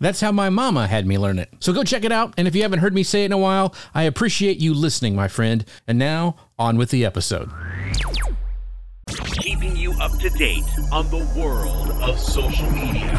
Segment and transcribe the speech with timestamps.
[0.00, 1.50] That's how my mama had me learn it.
[1.60, 2.34] So go check it out.
[2.36, 5.16] And if you haven't heard me say it in a while, I appreciate you listening,
[5.16, 5.64] my friend.
[5.86, 7.50] And now, on with the episode.
[9.40, 13.10] Keeping you up to date on the world of social media.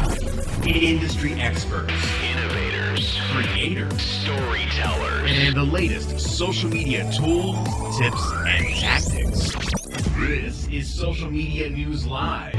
[0.64, 9.89] Industry experts, innovators, creators, storytellers, and the latest social media tools, tips, and tactics.
[10.00, 12.54] This is Social Media News Live.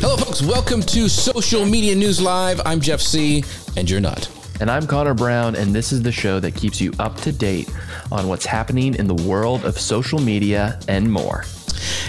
[0.00, 0.42] Hello, folks.
[0.42, 2.60] Welcome to Social Media News Live.
[2.66, 3.44] I'm Jeff Sieh,
[3.76, 4.28] and you're not.
[4.60, 7.72] And I'm Connor Brown, and this is the show that keeps you up to date
[8.10, 11.44] on what's happening in the world of social media and more.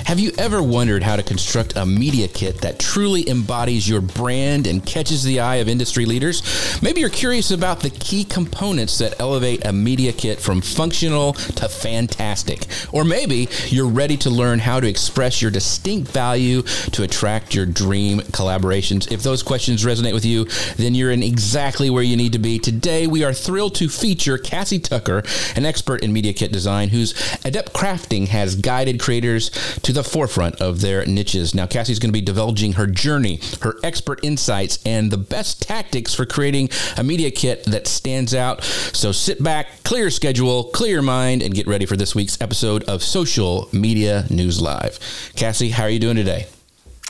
[0.05, 4.67] Have you ever wondered how to construct a media kit that truly embodies your brand
[4.67, 6.41] and catches the eye of industry leaders?
[6.81, 11.69] Maybe you're curious about the key components that elevate a media kit from functional to
[11.69, 12.65] fantastic.
[12.91, 17.65] Or maybe you're ready to learn how to express your distinct value to attract your
[17.65, 19.11] dream collaborations.
[19.11, 20.45] If those questions resonate with you,
[20.77, 22.59] then you're in exactly where you need to be.
[22.59, 25.23] Today, we are thrilled to feature Cassie Tucker,
[25.55, 29.51] an expert in media kit design whose adept crafting has guided creators
[29.83, 31.53] to the forefront of their niches.
[31.55, 36.13] Now, Cassie's going to be divulging her journey, her expert insights, and the best tactics
[36.13, 38.63] for creating a media kit that stands out.
[38.63, 42.83] So sit back, clear schedule, clear your mind, and get ready for this week's episode
[42.83, 44.99] of Social Media News Live.
[45.35, 46.47] Cassie, how are you doing today?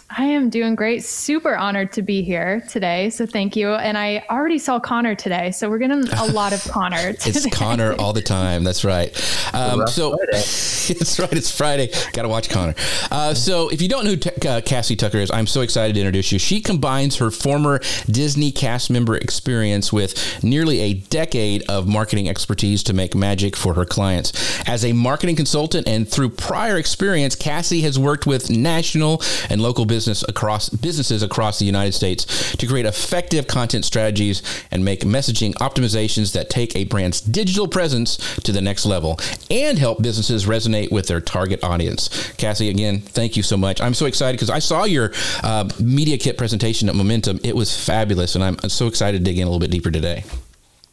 [0.09, 1.03] I am doing great.
[1.03, 3.09] Super honored to be here today.
[3.09, 3.73] So thank you.
[3.73, 5.49] And I already saw Connor today.
[5.49, 7.13] So we're getting a lot of Connor.
[7.13, 7.39] Today.
[7.39, 8.63] it's Connor all the time.
[8.63, 9.09] That's right.
[9.53, 11.33] Um, so it's right.
[11.33, 11.91] It's Friday.
[12.13, 12.75] Got to watch Connor.
[13.09, 15.95] Uh, so if you don't know who T- uh, Cassie Tucker is, I'm so excited
[15.95, 16.37] to introduce you.
[16.37, 22.83] She combines her former Disney cast member experience with nearly a decade of marketing expertise
[22.83, 24.33] to make magic for her clients.
[24.67, 29.85] As a marketing consultant and through prior experience, Cassie has worked with national and local
[29.85, 34.99] business business across businesses across the United States to create effective content strategies and make
[35.05, 39.17] messaging optimizations that take a brand's digital presence to the next level
[39.49, 42.09] and help businesses resonate with their target audience.
[42.33, 43.79] Cassie, again, thank you so much.
[43.79, 45.13] I'm so excited because I saw your
[45.43, 47.39] uh, media kit presentation at Momentum.
[47.41, 50.25] It was fabulous, and I'm, so excited to dig in a little bit deeper today.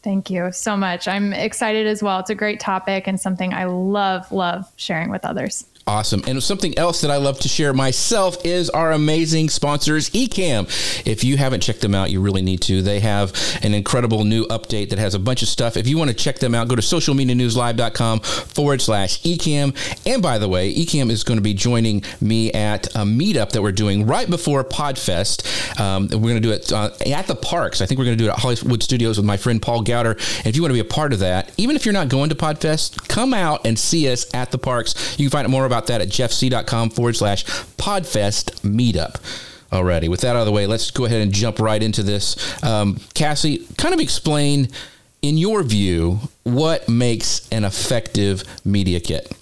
[0.03, 1.09] Thank you so much.
[1.09, 2.19] I'm excited as well.
[2.19, 5.65] It's a great topic and something I love, love sharing with others.
[5.85, 6.23] Awesome.
[6.27, 10.63] And something else that I love to share myself is our amazing sponsors, Ecamm.
[11.05, 12.81] If you haven't checked them out, you really need to.
[12.81, 15.75] They have an incredible new update that has a bunch of stuff.
[15.75, 19.75] If you want to check them out, go to socialmedianewslive.com forward slash Ecamm.
[20.05, 23.61] And by the way, Ecamm is going to be joining me at a meetup that
[23.61, 25.81] we're doing right before PodFest.
[25.81, 27.81] Um, we're going to do it uh, at the parks.
[27.81, 30.11] I think we're going to do it at Hollywood Studios with my friend Paul Gowder.
[30.11, 32.29] And if you want to be a part of that, even if you're not going
[32.29, 35.19] to PodFest, come out and see us at the parks.
[35.19, 37.45] You can find out more about that at jeffsieh.com forward slash
[37.77, 39.15] podfest meetup.
[39.71, 42.63] Alrighty, with that out of the way, let's go ahead and jump right into this.
[42.63, 44.69] Um, Cassie, kind of explain,
[45.23, 49.35] in your view, what makes an effective media kit?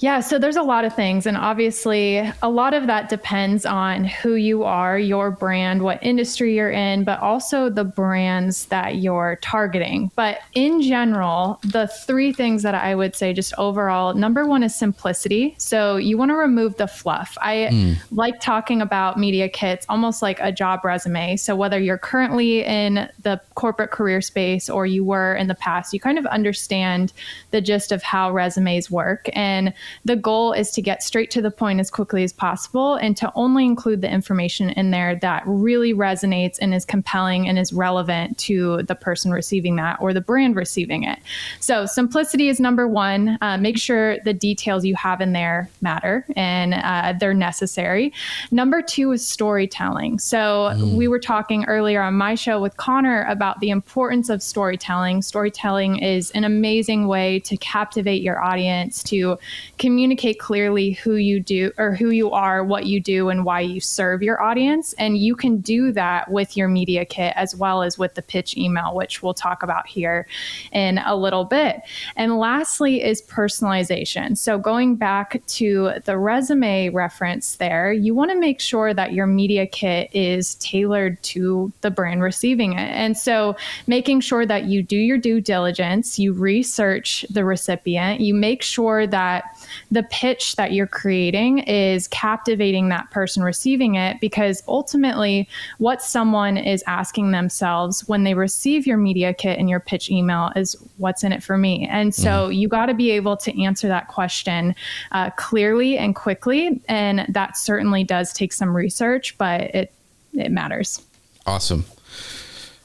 [0.00, 1.24] Yeah, so there's a lot of things.
[1.24, 6.56] And obviously, a lot of that depends on who you are, your brand, what industry
[6.56, 10.10] you're in, but also the brands that you're targeting.
[10.16, 14.74] But in general, the three things that I would say just overall number one is
[14.74, 15.54] simplicity.
[15.58, 17.38] So you want to remove the fluff.
[17.40, 17.96] I mm.
[18.10, 21.36] like talking about media kits almost like a job resume.
[21.36, 25.92] So whether you're currently in the corporate career space or you were in the past,
[25.92, 27.12] you kind of understand
[27.52, 29.28] the gist of how resumes work.
[29.32, 29.72] And
[30.04, 33.30] the goal is to get straight to the point as quickly as possible and to
[33.34, 38.36] only include the information in there that really resonates and is compelling and is relevant
[38.38, 41.18] to the person receiving that or the brand receiving it.
[41.60, 43.38] So, simplicity is number one.
[43.40, 48.12] Uh, make sure the details you have in there matter and uh, they're necessary.
[48.50, 50.18] Number two is storytelling.
[50.18, 50.96] So, mm.
[50.96, 55.22] we were talking earlier on my show with Connor about the importance of storytelling.
[55.22, 59.38] Storytelling is an amazing way to captivate your audience, to
[59.78, 63.80] communicate clearly who you do or who you are, what you do, and why you
[63.80, 64.92] serve your audience.
[64.94, 68.56] And you can do that with your media kit as well as with the pitch
[68.56, 70.26] email, which we'll talk about here
[70.72, 71.80] in a little bit.
[72.16, 74.36] And lastly is personalization.
[74.36, 79.26] So going back to the resume reference there, you want to make sure that your
[79.26, 82.90] media kit is tailored to the brand receiving it.
[82.90, 83.56] And so
[83.86, 89.06] making sure that you do your due diligence, you research the recipient, you make sure
[89.06, 89.44] that
[89.90, 95.48] the pitch that you're creating is captivating that person receiving it because ultimately
[95.78, 100.50] what someone is asking themselves when they receive your media kit and your pitch email
[100.56, 101.86] is what's in it for me?
[101.90, 102.52] And so mm-hmm.
[102.52, 104.74] you got to be able to answer that question
[105.12, 106.80] uh, clearly and quickly.
[106.88, 109.92] And that certainly does take some research but it
[110.34, 111.00] it matters.
[111.46, 111.84] Awesome.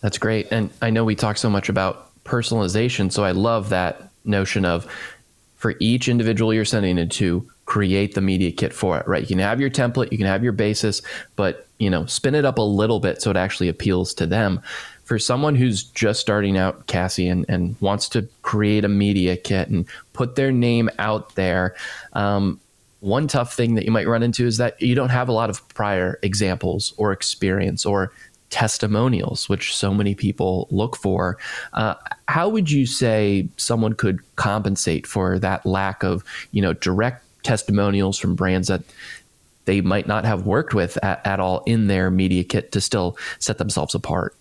[0.01, 0.47] That's great.
[0.51, 4.85] And i know we talk so much about personalization so i love that notion of
[5.59, 9.21] for each individual you're sending it to, create the media kit for it, right?
[9.21, 11.03] You can have your template, you can have your basis,
[11.35, 14.61] but you know, spin it up a little bit so it actually appeals to them.
[15.03, 19.67] For someone who's just starting out, Cassie, and, and wants to create a media kit
[19.67, 21.75] and put their name out there,
[22.13, 22.59] um,
[23.01, 25.49] one tough thing that you might run into is that you don't have a lot
[25.49, 28.11] of prior examples or experience or
[28.49, 31.37] testimonials, which so many people look for.
[31.73, 31.95] Uh,
[32.27, 38.17] how would you say someone could compensate for that lack of, you know, direct testimonials
[38.17, 38.83] from brands that
[39.65, 43.17] they might not have worked with at, at all in their media kit to still
[43.39, 44.35] set themselves apart?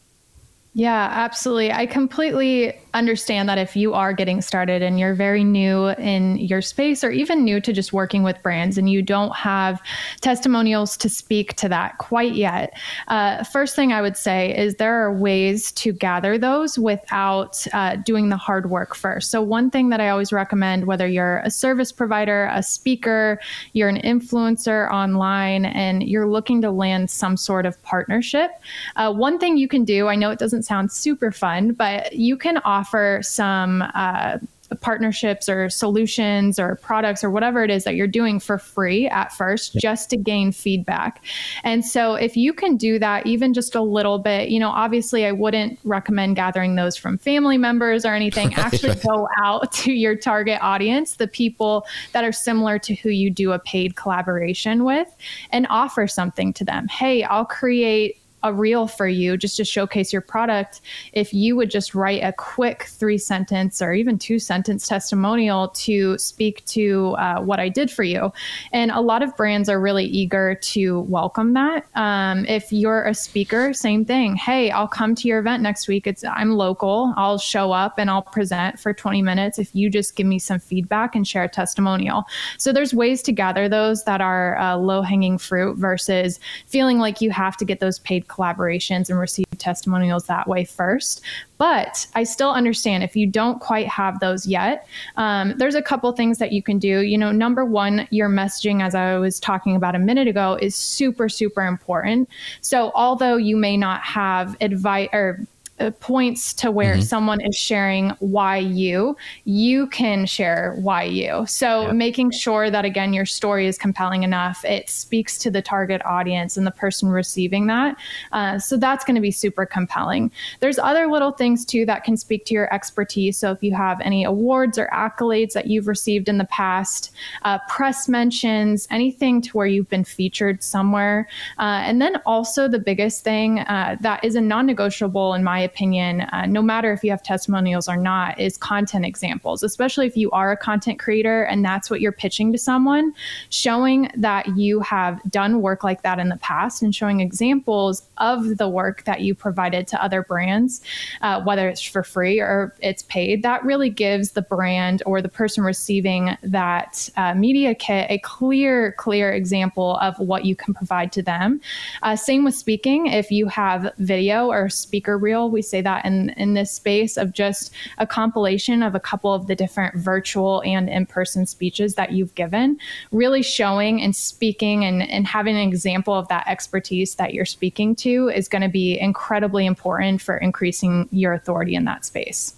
[0.78, 1.72] Yeah, absolutely.
[1.72, 6.62] I completely understand that if you are getting started and you're very new in your
[6.62, 9.82] space or even new to just working with brands and you don't have
[10.20, 12.78] testimonials to speak to that quite yet,
[13.08, 17.96] uh, first thing I would say is there are ways to gather those without uh,
[17.96, 19.32] doing the hard work first.
[19.32, 23.40] So, one thing that I always recommend, whether you're a service provider, a speaker,
[23.72, 28.52] you're an influencer online, and you're looking to land some sort of partnership,
[28.94, 32.36] uh, one thing you can do, I know it doesn't sound super fun, but you
[32.36, 34.38] can offer some uh,
[34.80, 39.32] partnerships or solutions or products or whatever it is that you're doing for free at
[39.32, 41.24] first just to gain feedback.
[41.64, 45.26] And so if you can do that even just a little bit, you know, obviously
[45.26, 48.54] I wouldn't recommend gathering those from family members or anything.
[48.54, 53.30] Actually go out to your target audience, the people that are similar to who you
[53.30, 55.08] do a paid collaboration with
[55.50, 56.88] and offer something to them.
[56.88, 60.80] Hey, I'll create a reel for you just to showcase your product
[61.12, 66.16] if you would just write a quick three sentence or even two sentence testimonial to
[66.18, 68.32] speak to uh, what i did for you.
[68.72, 71.86] And a lot of brands are really eager to welcome that.
[71.94, 74.36] Um, if you're a speaker same thing.
[74.36, 76.06] Hey i'll come to your event next week.
[76.06, 77.12] It's i'm local.
[77.16, 79.58] I'll show up and i'll present for 20 minutes.
[79.58, 82.24] If you just give me some feedback and share a testimonial.
[82.56, 87.20] So there's ways to gather those that are uh, low hanging fruit versus feeling like
[87.20, 91.22] you have to get those paid collaborations and receive testimonials that way first.
[91.58, 94.86] But I still understand if you don't quite have those yet,
[95.16, 97.00] um, there's a couple things that you can do.
[97.00, 100.76] You know, number one, your messaging, as I was talking about a minute ago, is
[100.76, 102.28] super, super important.
[102.60, 105.40] So although you may not have advice or
[105.80, 107.02] uh, points to where mm-hmm.
[107.02, 111.44] someone is sharing why you, you can share why you.
[111.46, 111.92] So yeah.
[111.92, 116.56] making sure that again your story is compelling enough, it speaks to the target audience
[116.56, 117.96] and the person receiving that.
[118.32, 120.30] Uh, so that's going to be super compelling.
[120.60, 123.38] There's other little things too that can speak to your expertise.
[123.38, 127.58] So if you have any awards or accolades that you've received in the past, uh,
[127.68, 131.28] press mentions, anything to where you've been featured somewhere,
[131.58, 136.22] uh, and then also the biggest thing uh, that is a non-negotiable in my opinion,
[136.32, 140.30] uh, no matter if you have testimonials or not, is content examples, especially if you
[140.30, 143.12] are a content creator and that's what you're pitching to someone,
[143.50, 148.56] showing that you have done work like that in the past and showing examples of
[148.56, 150.80] the work that you provided to other brands,
[151.22, 155.28] uh, whether it's for free or it's paid, that really gives the brand or the
[155.28, 161.12] person receiving that uh, media kit a clear, clear example of what you can provide
[161.12, 161.60] to them.
[162.02, 163.06] Uh, same with speaking.
[163.06, 167.32] If you have video or speaker reel, we say that in, in this space of
[167.32, 172.12] just a compilation of a couple of the different virtual and in person speeches that
[172.12, 172.78] you've given,
[173.10, 177.96] really showing and speaking and, and having an example of that expertise that you're speaking
[177.96, 182.54] to is going to be incredibly important for increasing your authority in that space.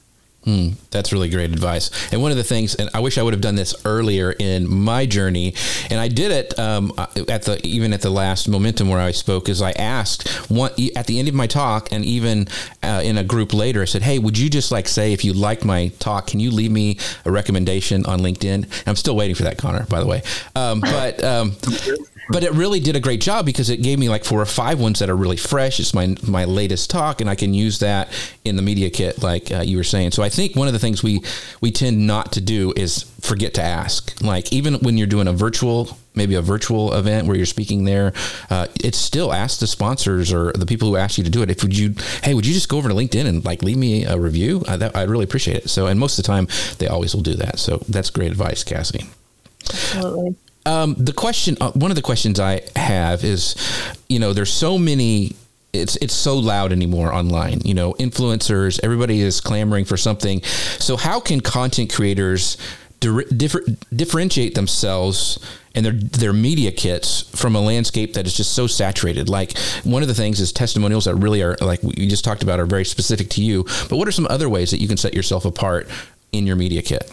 [0.46, 1.90] Mm, that's really great advice.
[2.12, 4.72] And one of the things, and I wish I would have done this earlier in
[4.72, 5.52] my journey,
[5.90, 9.50] and I did it um, at the even at the last momentum where I spoke,
[9.50, 12.48] is I asked one at the end of my talk, and even
[12.82, 15.34] uh, in a group later, I said, "Hey, would you just like say if you
[15.34, 19.42] liked my talk, can you leave me a recommendation on LinkedIn?" I'm still waiting for
[19.42, 20.22] that, Connor, by the way.
[20.54, 21.54] Um, but um,
[22.30, 24.80] but it really did a great job because it gave me like four or five
[24.80, 25.80] ones that are really fresh.
[25.80, 28.08] It's my my latest talk, and I can use that
[28.44, 30.12] in the media kit, like uh, you were saying.
[30.12, 31.22] So I think one of the things we
[31.60, 34.20] we tend not to do is forget to ask.
[34.22, 38.12] Like even when you're doing a virtual maybe a virtual event where you're speaking there,
[38.50, 41.50] uh, it's still ask the sponsors or the people who ask you to do it.
[41.50, 44.04] If would you, hey, would you just go over to LinkedIn and like leave me
[44.04, 44.64] a review?
[44.66, 45.70] I, that, I really appreciate it.
[45.70, 47.58] So, and most of the time they always will do that.
[47.58, 49.06] So that's great advice, Cassie.
[49.68, 50.36] Absolutely.
[50.66, 53.54] Um, the question, uh, one of the questions I have is,
[54.08, 55.36] you know, there's so many.
[55.72, 57.60] It's it's so loud anymore online.
[57.64, 60.42] You know, influencers, everybody is clamoring for something.
[60.42, 62.56] So how can content creators
[63.00, 63.62] differ,
[63.94, 65.38] differentiate themselves
[65.74, 69.28] and their their media kits from a landscape that is just so saturated.
[69.28, 72.60] Like one of the things is testimonials that really are like we just talked about
[72.60, 73.64] are very specific to you.
[73.88, 75.88] But what are some other ways that you can set yourself apart
[76.32, 77.10] in your media kit?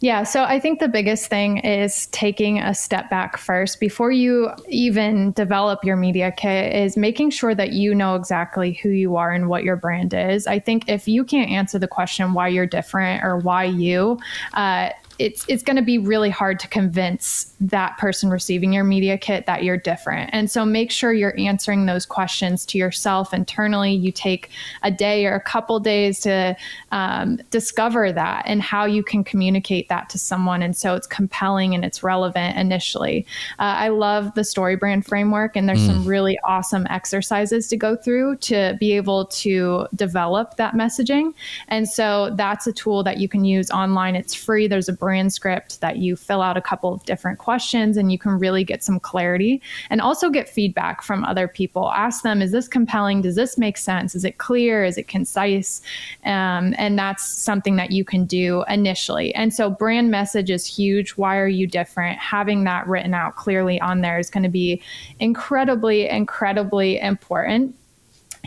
[0.00, 4.50] Yeah, so I think the biggest thing is taking a step back first before you
[4.68, 9.30] even develop your media kit is making sure that you know exactly who you are
[9.30, 10.46] and what your brand is.
[10.46, 14.18] I think if you can't answer the question why you're different or why you,
[14.54, 14.90] uh,
[15.22, 19.46] it's it's going to be really hard to convince that person receiving your media kit
[19.46, 20.28] that you're different.
[20.32, 23.92] And so make sure you're answering those questions to yourself internally.
[23.92, 24.50] You take
[24.82, 26.56] a day or a couple days to
[26.90, 30.60] um, discover that and how you can communicate that to someone.
[30.60, 33.24] And so it's compelling and it's relevant initially.
[33.60, 35.86] Uh, I love the story brand framework, and there's mm.
[35.86, 41.32] some really awesome exercises to go through to be able to develop that messaging.
[41.68, 44.16] And so that's a tool that you can use online.
[44.16, 44.66] It's free.
[44.66, 48.18] There's a brand script that you fill out a couple of different questions and you
[48.18, 51.90] can really get some clarity and also get feedback from other people.
[51.92, 53.22] Ask them, is this compelling?
[53.22, 54.14] Does this make sense?
[54.14, 54.84] Is it clear?
[54.84, 55.82] Is it concise?
[56.24, 59.34] Um, and that's something that you can do initially.
[59.34, 61.10] And so, brand message is huge.
[61.12, 62.18] Why are you different?
[62.18, 64.82] Having that written out clearly on there is going to be
[65.18, 67.74] incredibly, incredibly important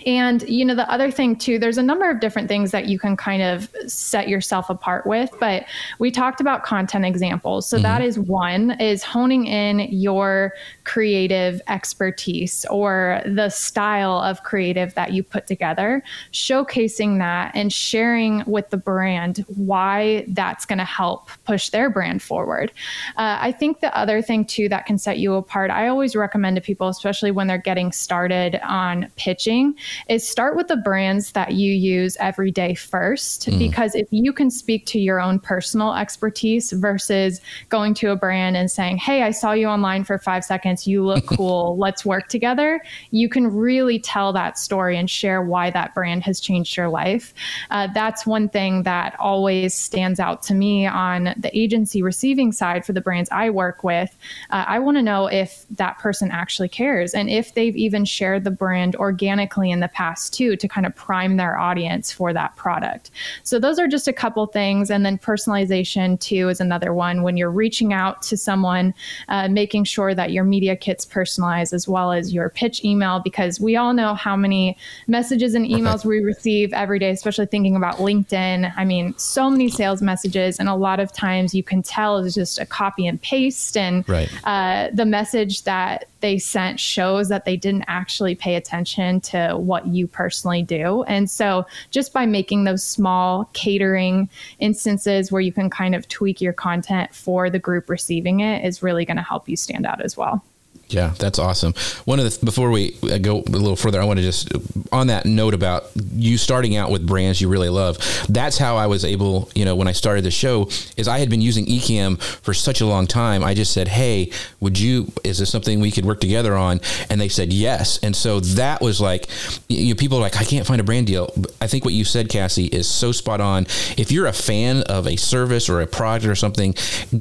[0.05, 2.99] and, you know, the other thing too, there's a number of different things that you
[2.99, 5.65] can kind of set yourself apart with, but
[5.99, 7.67] we talked about content examples.
[7.67, 7.83] So mm-hmm.
[7.83, 15.13] that is one is honing in your creative expertise or the style of creative that
[15.13, 21.29] you put together, showcasing that and sharing with the brand why that's going to help
[21.45, 22.71] push their brand forward.
[23.15, 26.57] Uh, I think the other thing too that can set you apart, I always recommend
[26.57, 29.75] to people, especially when they're getting started on pitching,
[30.09, 33.47] is start with the brands that you use every day first.
[33.47, 33.59] Mm.
[33.59, 38.57] Because if you can speak to your own personal expertise versus going to a brand
[38.57, 40.87] and saying, Hey, I saw you online for five seconds.
[40.87, 41.77] You look cool.
[41.77, 42.81] Let's work together.
[43.11, 47.33] You can really tell that story and share why that brand has changed your life.
[47.71, 52.85] Uh, that's one thing that always stands out to me on the agency receiving side
[52.85, 54.15] for the brands I work with.
[54.49, 58.43] Uh, I want to know if that person actually cares and if they've even shared
[58.43, 62.55] the brand organically in the past too to kind of prime their audience for that
[62.55, 63.11] product.
[63.43, 64.89] So those are just a couple things.
[64.89, 67.21] And then personalization too is another one.
[67.21, 68.93] When you're reaching out to someone,
[69.27, 73.59] uh, making sure that your media kit's personalized as well as your pitch email, because
[73.59, 74.77] we all know how many
[75.07, 78.71] messages and emails we receive every day, especially thinking about LinkedIn.
[78.77, 82.35] I mean, so many sales messages, and a lot of times you can tell it's
[82.35, 84.29] just a copy and paste, and right.
[84.45, 89.87] uh, the message that they sent shows that they didn't actually pay attention to what
[89.87, 91.03] you personally do.
[91.03, 94.29] And so just by making those small catering
[94.59, 98.83] instances where you can kind of tweak your content for the group receiving it is
[98.83, 100.43] really going to help you stand out as well.
[100.89, 101.73] Yeah, that's awesome.
[102.05, 104.51] One of the before we uh, go a little further, I want to just
[104.91, 107.97] on that note about you starting out with brands you really love.
[108.29, 111.29] That's how I was able, you know, when I started the show, is I had
[111.29, 113.43] been using Ecamm for such a long time.
[113.43, 115.11] I just said, "Hey, would you?
[115.23, 117.97] Is this something we could work together on?" And they said yes.
[118.03, 119.27] And so that was like,
[119.67, 122.05] you know, people are like, "I can't find a brand deal." I think what you
[122.05, 123.65] said, Cassie, is so spot on.
[123.97, 126.75] If you're a fan of a service or a product or something,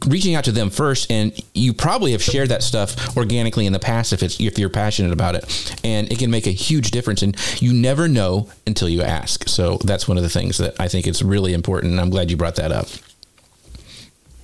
[0.06, 3.78] reaching out to them first, and you probably have shared that stuff organically in the
[3.78, 7.22] past if it's if you're passionate about it, and it can make a huge difference.
[7.22, 9.48] And you never know until you ask.
[9.48, 11.92] So that's one of the things that I think is really important.
[11.92, 12.86] And I'm glad you brought that up.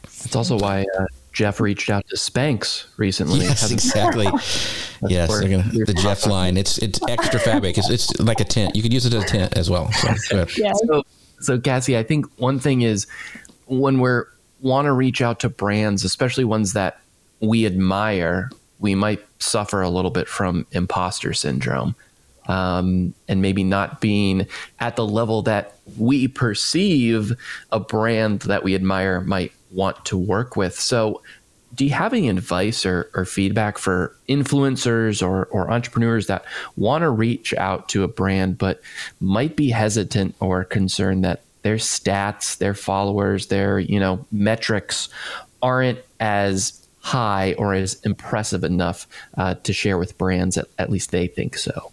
[0.05, 3.40] It's also why uh, Jeff reached out to Spanx recently.
[3.40, 4.26] Yes, exactly.
[5.09, 6.57] yes, gonna, the Jeff line.
[6.57, 7.79] It's it's extra fabric.
[7.79, 8.76] It's, it's like a tent.
[8.76, 9.90] You could use it as a tent as well.
[9.93, 10.73] So, yeah.
[10.87, 11.02] So,
[11.40, 13.07] So, Cassie, I think one thing is
[13.67, 14.26] when we're
[14.61, 17.00] want to reach out to brands, especially ones that
[17.40, 18.50] we admire,
[18.81, 21.95] we might suffer a little bit from imposter syndrome.
[22.49, 24.49] Um, and maybe not being
[24.81, 27.33] at the level that we perceive
[27.71, 30.75] a brand that we admire might want to work with.
[30.75, 31.23] So,
[31.75, 36.45] do you have any advice or, or feedback for influencers or, or entrepreneurs that
[36.77, 38.81] want to reach out to a brand but
[39.21, 45.09] might be hesitant or concerned that their stats, their followers, their you know metrics
[45.63, 50.57] aren't as high or as impressive enough uh, to share with brands?
[50.57, 51.92] At, at least they think so.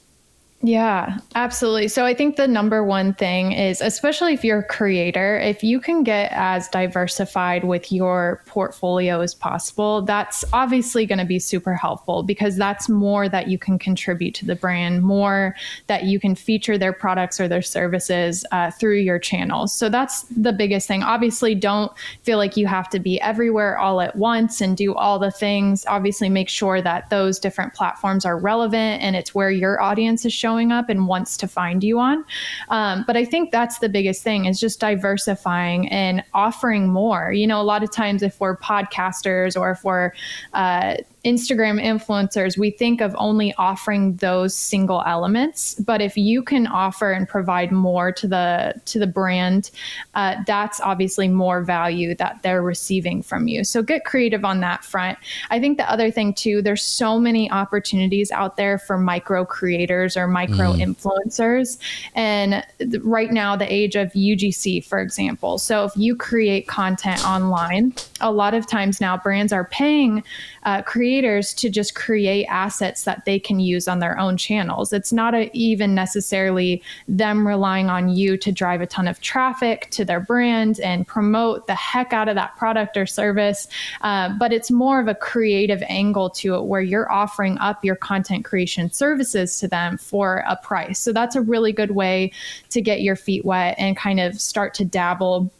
[0.64, 1.88] Yeah, absolutely.
[1.88, 5.80] So I think the number one thing is, especially if you're a creator, if you
[5.80, 11.76] can get as diversified with your portfolio as possible, that's obviously going to be super
[11.76, 16.34] helpful because that's more that you can contribute to the brand, more that you can
[16.34, 19.72] feature their products or their services uh, through your channels.
[19.72, 21.04] So that's the biggest thing.
[21.04, 21.92] Obviously, don't
[22.24, 25.86] feel like you have to be everywhere all at once and do all the things.
[25.88, 30.34] Obviously, make sure that those different platforms are relevant and it's where your audience is
[30.34, 32.24] showing showing up and wants to find you on.
[32.70, 37.34] Um, but I think that's the biggest thing is just diversifying and offering more.
[37.34, 40.14] You know, a lot of times if we're podcasters or if we're
[40.54, 40.96] uh,
[41.28, 45.76] Instagram influencers, we think of only offering those single elements.
[45.76, 49.70] But if you can offer and provide more to the to the brand,
[50.16, 53.66] uh, that's obviously more value that they're receiving from you.
[53.66, 55.18] So get creative on that front.
[55.50, 60.16] I think the other thing too, there's so many opportunities out there for micro creators
[60.16, 60.82] or micro mm.
[60.82, 61.78] influencers,
[62.16, 65.58] and th- right now the age of UGC, for example.
[65.58, 70.24] So if you create content online, a lot of times now brands are paying
[70.64, 74.94] uh, creators to just create assets that they can use on their own channels.
[74.94, 79.90] It's not a, even necessarily them relying on you to drive a ton of traffic
[79.92, 83.68] to their brand and promote the heck out of that product or service,
[84.02, 87.96] uh, but it's more of a creative angle to it where you're offering up your
[87.96, 91.00] content creation services to them for a price.
[91.00, 92.32] So that's a really good way
[92.70, 95.52] to get your feet wet and kind of start to dabble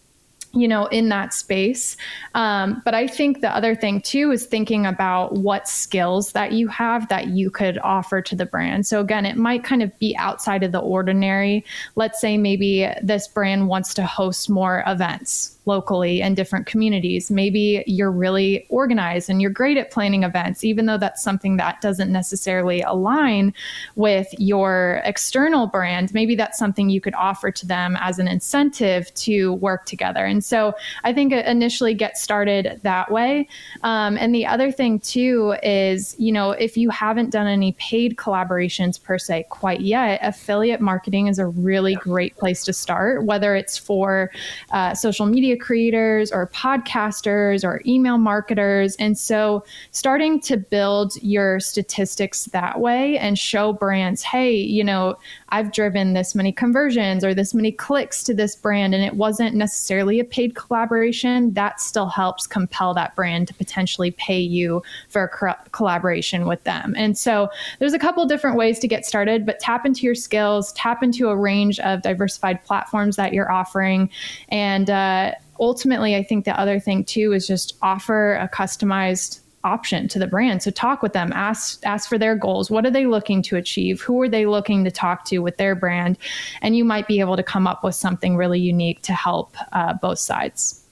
[0.54, 1.98] you know, in that space.
[2.36, 6.68] Um, but I think the other thing too is thinking about what skills that you
[6.68, 8.88] have that you could offer to the brand.
[8.88, 11.66] So again, it might kind of be outside of the ordinary.
[11.96, 17.30] Let's say maybe this brand wants to host more events locally in different communities.
[17.30, 21.82] Maybe you're really organized and you're great at planning events, even though that's something that
[21.82, 23.54] doesn't necessarily align
[23.96, 26.14] with your external brand.
[26.14, 30.26] Maybe that's something you could offer to them as an incentive to work together.
[30.26, 33.48] And so I think initially get started that way.
[33.84, 38.16] Um, and the other thing too is, you know, if you haven't done any paid
[38.16, 43.56] collaborations per se quite yet, affiliate marketing is a really great place to start, whether
[43.56, 44.32] it's for
[44.72, 48.96] uh, social media creators or podcasters or email marketers.
[48.98, 55.18] And so starting to build your statistics that way and show brands, hey, you know,
[55.50, 59.56] I've driven this many conversions or this many clicks to this brand and it wasn't
[59.56, 65.24] necessarily a paid collaboration, that still helps compel that brand to potentially pay you for
[65.24, 66.94] a collaboration with them.
[66.98, 70.74] And so there's a couple different ways to get started, but tap into your skills,
[70.74, 74.10] tap into a range of diversified platforms that you're offering,
[74.50, 80.08] and uh, ultimately, I think the other thing too is just offer a customized option
[80.08, 80.64] to the brand.
[80.64, 82.72] So talk with them, ask ask for their goals.
[82.72, 84.02] What are they looking to achieve?
[84.02, 86.18] Who are they looking to talk to with their brand?
[86.62, 89.94] And you might be able to come up with something really unique to help uh,
[89.94, 90.84] both sides.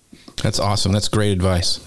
[0.41, 0.91] That's awesome.
[0.91, 1.79] That's great advice.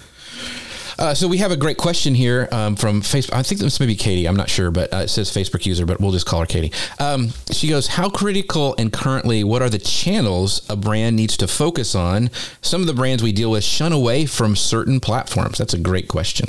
[0.98, 3.32] Uh, so we have a great question here um, from Facebook.
[3.32, 4.26] I think this may be Katie.
[4.26, 6.72] I'm not sure, but uh, it says Facebook user, but we'll just call her Katie.
[6.98, 11.46] Um, she goes, "How critical and currently what are the channels a brand needs to
[11.46, 12.30] focus on?
[12.62, 16.08] Some of the brands we deal with shun away from certain platforms." That's a great
[16.08, 16.48] question.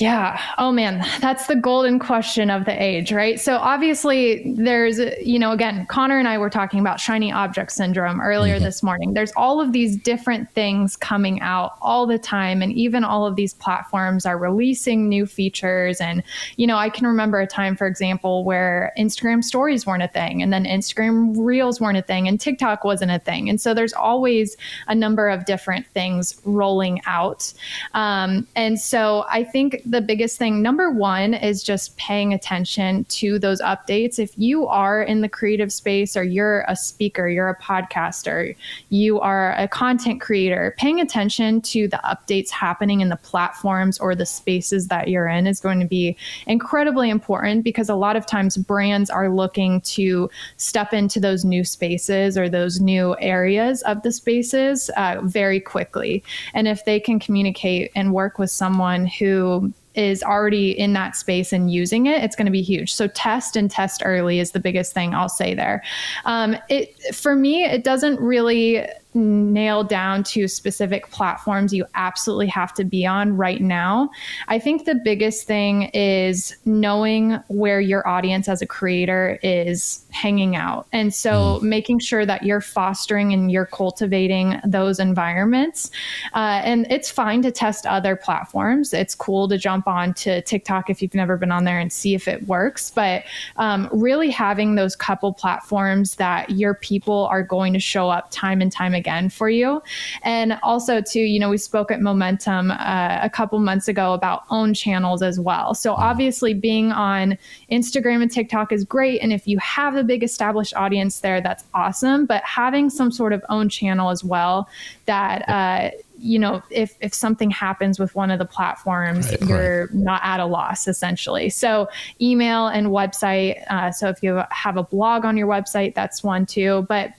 [0.00, 0.40] Yeah.
[0.56, 3.38] Oh man, that's the golden question of the age, right?
[3.38, 8.18] So obviously there's, you know, again, Connor and I were talking about shiny object syndrome
[8.18, 8.64] earlier mm-hmm.
[8.64, 9.12] this morning.
[9.12, 13.36] There's all of these different things coming out all the time and even all of
[13.36, 16.22] these platforms are releasing new features and
[16.56, 20.42] you know, I can remember a time for example where Instagram stories weren't a thing
[20.42, 23.50] and then Instagram Reels weren't a thing and TikTok wasn't a thing.
[23.50, 24.56] And so there's always
[24.88, 27.52] a number of different things rolling out.
[27.92, 33.40] Um, and so I think the biggest thing, number one, is just paying attention to
[33.40, 34.20] those updates.
[34.20, 38.54] If you are in the creative space or you're a speaker, you're a podcaster,
[38.90, 44.14] you are a content creator, paying attention to the updates happening in the platforms or
[44.14, 48.24] the spaces that you're in is going to be incredibly important because a lot of
[48.24, 54.00] times brands are looking to step into those new spaces or those new areas of
[54.02, 56.22] the spaces uh, very quickly.
[56.54, 61.52] And if they can communicate and work with someone who is already in that space
[61.52, 62.92] and using it, it's going to be huge.
[62.92, 65.82] So test and test early is the biggest thing I'll say there.
[66.24, 72.72] Um, it for me, it doesn't really nail down to specific platforms you absolutely have
[72.74, 74.08] to be on right now.
[74.48, 80.54] I think the biggest thing is knowing where your audience as a creator is hanging
[80.54, 80.86] out.
[80.92, 81.62] And so mm.
[81.62, 85.90] making sure that you're fostering and you're cultivating those environments.
[86.34, 88.92] Uh, and it's fine to test other platforms.
[88.94, 92.14] It's cool to jump on to TikTok if you've never been on there and see
[92.14, 92.90] if it works.
[92.90, 93.24] But
[93.56, 98.60] um, really having those couple platforms that your people are going to show up time
[98.60, 98.99] and time again
[99.32, 99.82] for you.
[100.22, 104.44] And also, too, you know, we spoke at Momentum uh, a couple months ago about
[104.50, 105.74] own channels as well.
[105.74, 105.98] So mm.
[105.98, 107.38] obviously, being on
[107.70, 109.20] Instagram and TikTok is great.
[109.20, 112.26] And if you have a big established audience there, that's awesome.
[112.26, 114.68] But having some sort of own channel as well
[115.06, 119.80] that, uh, you know, if, if something happens with one of the platforms, right, you're
[119.86, 119.94] right.
[119.94, 121.48] not at a loss essentially.
[121.48, 121.88] So,
[122.20, 123.64] email and website.
[123.70, 126.84] Uh, so, if you have a blog on your website, that's one too.
[126.88, 127.12] But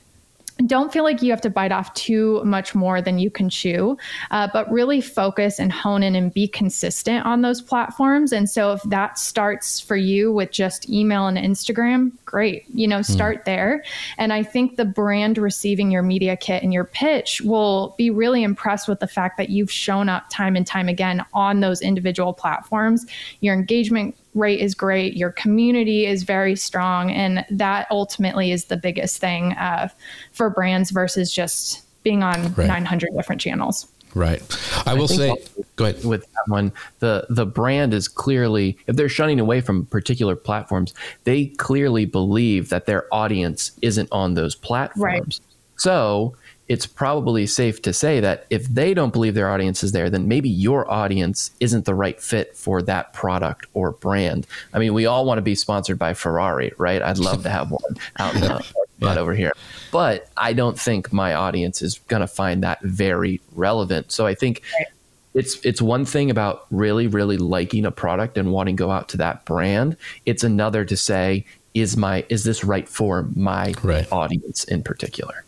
[0.67, 3.97] don't feel like you have to bite off too much more than you can chew,
[4.31, 8.31] uh, but really focus and hone in and be consistent on those platforms.
[8.31, 12.65] And so, if that starts for you with just email and Instagram, great.
[12.73, 13.45] You know, start mm.
[13.45, 13.83] there.
[14.17, 18.43] And I think the brand receiving your media kit and your pitch will be really
[18.43, 22.33] impressed with the fact that you've shown up time and time again on those individual
[22.33, 23.05] platforms.
[23.41, 28.77] Your engagement rate is great, your community is very strong, and that ultimately is the
[28.77, 29.89] biggest thing uh,
[30.31, 32.67] for brands versus just being on right.
[32.67, 33.87] 900 different channels.
[34.13, 34.41] Right.
[34.85, 35.35] I will I say,
[35.75, 36.03] go ahead.
[36.03, 40.93] With that one, the the brand is clearly if they're shunning away from particular platforms,
[41.23, 45.39] they clearly believe that their audience isn't on those platforms.
[45.39, 45.39] Right.
[45.77, 46.35] So
[46.71, 50.29] it's probably safe to say that if they don't believe their audience is there, then
[50.29, 54.47] maybe your audience isn't the right fit for that product or brand.
[54.73, 57.01] I mean, we all want to be sponsored by Ferrari, right?
[57.01, 58.65] I'd love to have one out in the
[58.99, 59.19] yeah.
[59.19, 59.51] over here.
[59.91, 64.13] But I don't think my audience is going to find that very relevant.
[64.13, 64.87] So I think right.
[65.33, 69.09] it's it's one thing about really really liking a product and wanting to go out
[69.09, 69.97] to that brand.
[70.25, 74.09] It's another to say is my is this right for my right.
[74.09, 75.43] audience in particular.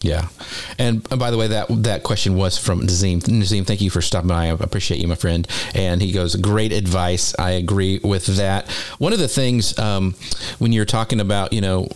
[0.00, 0.28] Yeah,
[0.78, 3.20] and, by the way, that that question was from Nazim.
[3.26, 4.46] Nazim, thank you for stopping by.
[4.46, 5.46] I appreciate you, my friend.
[5.74, 7.34] And he goes, "Great advice.
[7.36, 10.14] I agree with that." One of the things um,
[10.60, 11.88] when you're talking about, you know,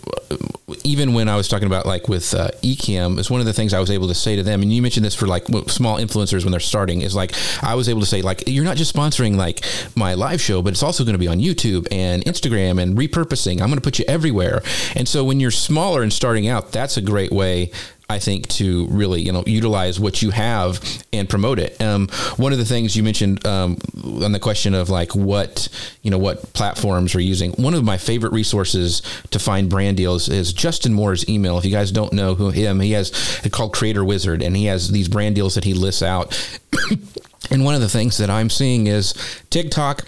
[0.82, 3.72] even when I was talking about like with uh, Ecamm, is one of the things
[3.72, 4.62] I was able to say to them.
[4.62, 7.02] And you mentioned this for like small influencers when they're starting.
[7.02, 10.40] Is like I was able to say like you're not just sponsoring like my live
[10.40, 13.60] show, but it's also going to be on YouTube and Instagram and repurposing.
[13.60, 14.60] I'm going to put you everywhere.
[14.96, 17.70] And so when you're smaller and starting out, that's a great way
[18.12, 20.80] I think, to really you know utilize what you have
[21.12, 21.80] and promote it.
[21.80, 25.68] Um, one of the things you mentioned um, on the question of like what
[26.02, 27.52] you know what platforms are using.
[27.52, 31.58] One of my favorite resources to find brand deals is Justin Moore's email.
[31.58, 33.10] If you guys don't know who him, he has
[33.50, 36.60] called Creator Wizard, and he has these brand deals that he lists out.
[37.50, 39.14] and one of the things that I'm seeing is
[39.50, 40.06] TikTok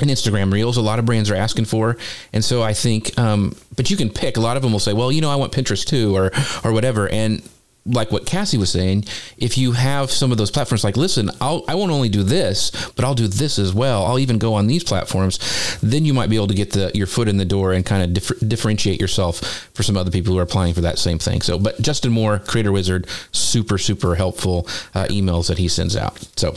[0.00, 0.76] and Instagram Reels.
[0.76, 1.96] A lot of brands are asking for,
[2.32, 4.36] and so I think, um, but you can pick.
[4.36, 6.30] A lot of them will say, "Well, you know, I want Pinterest too," or
[6.64, 7.08] or whatever.
[7.08, 7.42] And
[7.84, 9.04] like what Cassie was saying,
[9.38, 12.70] if you have some of those platforms, like, listen, I'll, I won't only do this,
[12.94, 14.06] but I'll do this as well.
[14.06, 15.40] I'll even go on these platforms.
[15.82, 18.02] Then you might be able to get the your foot in the door and kind
[18.04, 19.40] of dif- differentiate yourself
[19.74, 21.42] for some other people who are applying for that same thing.
[21.42, 26.18] So, but Justin Moore, Creator Wizard, super super helpful uh, emails that he sends out.
[26.36, 26.56] So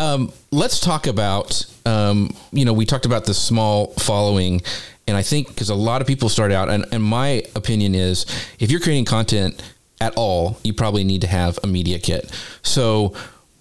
[0.00, 4.62] um, let's talk about, um, you know, we talked about the small following.
[5.06, 8.26] And I think because a lot of people start out, and, and my opinion is
[8.58, 9.62] if you're creating content
[10.00, 12.30] at all, you probably need to have a media kit.
[12.62, 13.14] So,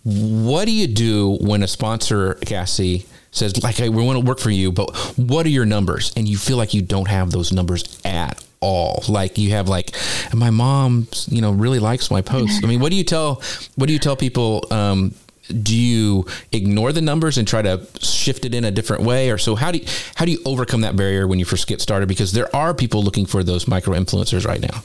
[0.03, 4.39] what do you do when a sponsor, Cassie, says, like, hey, we want to work
[4.39, 6.11] for you, but what are your numbers?
[6.15, 9.03] And you feel like you don't have those numbers at all.
[9.07, 9.95] Like you have like,
[10.33, 12.61] my mom, you know, really likes my posts.
[12.63, 13.41] I mean, what do you tell,
[13.75, 15.13] what do you tell people, um,
[15.47, 19.29] do you ignore the numbers and try to shift it in a different way?
[19.29, 21.81] Or so how do you how do you overcome that barrier when you first get
[21.81, 22.07] started?
[22.07, 24.83] Because there are people looking for those micro influencers right now.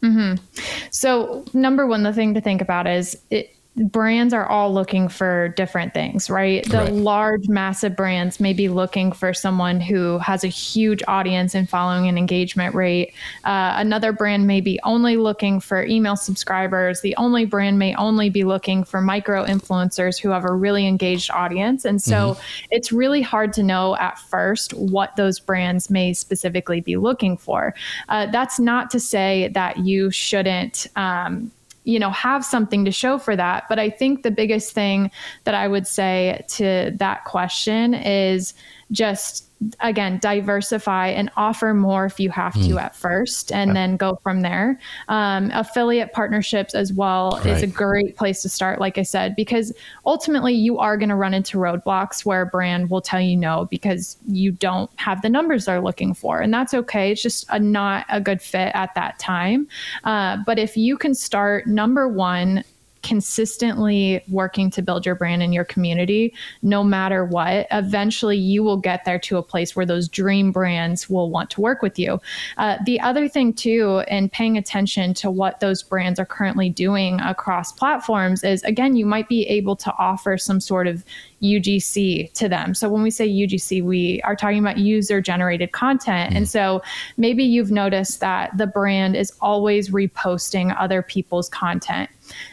[0.00, 0.36] Mm-hmm.
[0.92, 5.48] so number one the thing to think about is it brands are all looking for
[5.56, 6.64] different things, right?
[6.68, 6.92] The right.
[6.92, 12.08] large, massive brands may be looking for someone who has a huge audience and following
[12.08, 13.14] and engagement rate.
[13.44, 17.00] Uh, another brand may be only looking for email subscribers.
[17.00, 21.30] The only brand may only be looking for micro influencers who have a really engaged
[21.30, 21.84] audience.
[21.84, 22.66] And so mm-hmm.
[22.70, 27.74] it's really hard to know at first what those brands may specifically be looking for.
[28.08, 30.86] Uh, that's not to say that you shouldn't.
[30.96, 31.52] Um,
[31.88, 33.64] you know have something to show for that.
[33.68, 35.10] But i think the biggest thing
[35.44, 38.54] that i would say to that question is
[38.90, 39.44] just
[39.80, 42.68] again diversify and offer more if you have mm.
[42.68, 47.46] to at first and then go from there um, affiliate partnerships as well right.
[47.46, 49.72] is a great place to start like i said because
[50.06, 53.66] ultimately you are going to run into roadblocks where a brand will tell you no
[53.68, 57.58] because you don't have the numbers they're looking for and that's okay it's just a,
[57.58, 59.66] not a good fit at that time
[60.04, 62.62] uh, but if you can start number one
[63.08, 68.76] consistently working to build your brand in your community, no matter what, eventually you will
[68.76, 72.20] get there to a place where those dream brands will want to work with you.
[72.58, 77.18] Uh, the other thing, too, and paying attention to what those brands are currently doing
[77.20, 81.02] across platforms is again, you might be able to offer some sort of
[81.42, 82.74] UGC to them.
[82.74, 86.34] So when we say UGC, we are talking about user generated content.
[86.34, 86.36] Mm.
[86.36, 86.82] And so
[87.16, 92.10] maybe you've noticed that the brand is always reposting other people's content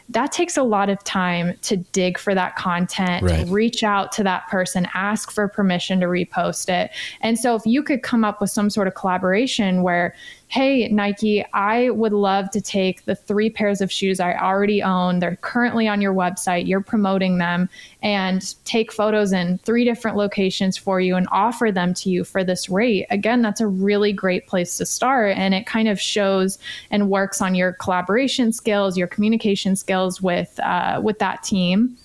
[0.10, 3.48] that takes a lot of time to dig for that content, right.
[3.48, 6.92] reach out to that person, ask for permission to repost it.
[7.22, 10.14] And so if you could come up with some sort of collaboration where
[10.48, 15.20] hey, Nike, I would love to take the three pairs of shoes I already own.
[15.20, 16.68] They're currently on your website.
[16.68, 17.68] You're promoting them
[18.04, 22.44] and take photos in three different locations for you and offer them to you for
[22.44, 23.08] this rate.
[23.10, 25.36] Again, that's a really great place to start.
[25.36, 26.60] And it kind of shows
[26.92, 31.98] and works on your collaboration skills, your communication skills with, uh, with that team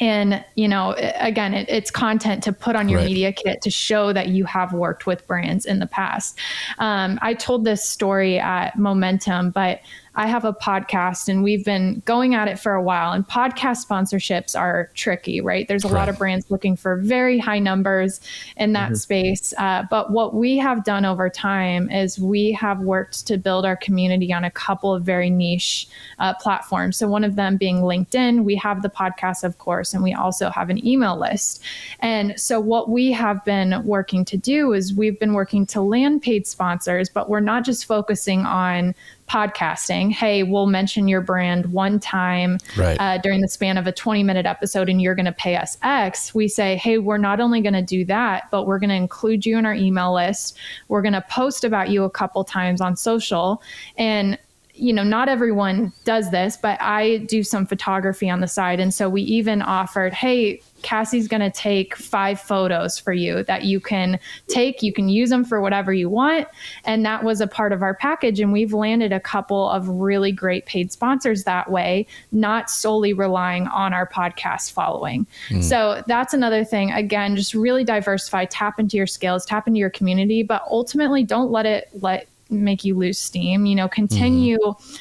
[0.00, 3.06] and you know again it, it's content to put on your right.
[3.06, 6.38] media kit to show that you have worked with brands in the past
[6.78, 9.80] um, i told this story at momentum but
[10.14, 13.12] I have a podcast and we've been going at it for a while.
[13.12, 15.66] And podcast sponsorships are tricky, right?
[15.66, 18.20] There's a lot of brands looking for very high numbers
[18.56, 18.94] in that mm-hmm.
[18.96, 19.54] space.
[19.58, 23.76] Uh, but what we have done over time is we have worked to build our
[23.76, 26.96] community on a couple of very niche uh, platforms.
[26.96, 28.44] So, one of them being LinkedIn.
[28.44, 31.62] We have the podcast, of course, and we also have an email list.
[32.00, 36.22] And so, what we have been working to do is we've been working to land
[36.22, 38.94] paid sponsors, but we're not just focusing on
[39.32, 42.98] podcasting, hey, we'll mention your brand one time right.
[43.00, 45.78] uh, during the span of a 20 minute episode and you're going to pay us
[45.82, 48.96] X, we say, hey, we're not only going to do that, but we're going to
[48.96, 50.58] include you in our email list.
[50.88, 53.62] We're going to post about you a couple times on social.
[53.96, 54.38] And
[54.82, 58.80] you know, not everyone does this, but I do some photography on the side.
[58.80, 63.62] And so we even offered, hey, Cassie's going to take five photos for you that
[63.62, 64.18] you can
[64.48, 64.82] take.
[64.82, 66.48] You can use them for whatever you want.
[66.84, 68.40] And that was a part of our package.
[68.40, 73.68] And we've landed a couple of really great paid sponsors that way, not solely relying
[73.68, 75.28] on our podcast following.
[75.50, 75.62] Mm.
[75.62, 76.90] So that's another thing.
[76.90, 81.52] Again, just really diversify, tap into your skills, tap into your community, but ultimately don't
[81.52, 83.66] let it let make you lose steam.
[83.66, 84.58] You know, continue.
[84.58, 84.98] Mm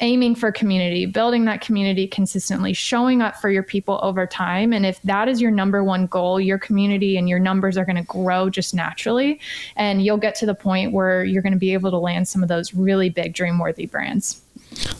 [0.00, 4.72] aiming for community, building that community consistently, showing up for your people over time.
[4.72, 7.96] And if that is your number one goal, your community and your numbers are going
[7.96, 9.40] to grow just naturally.
[9.76, 12.42] And you'll get to the point where you're going to be able to land some
[12.42, 14.40] of those really big dream worthy brands.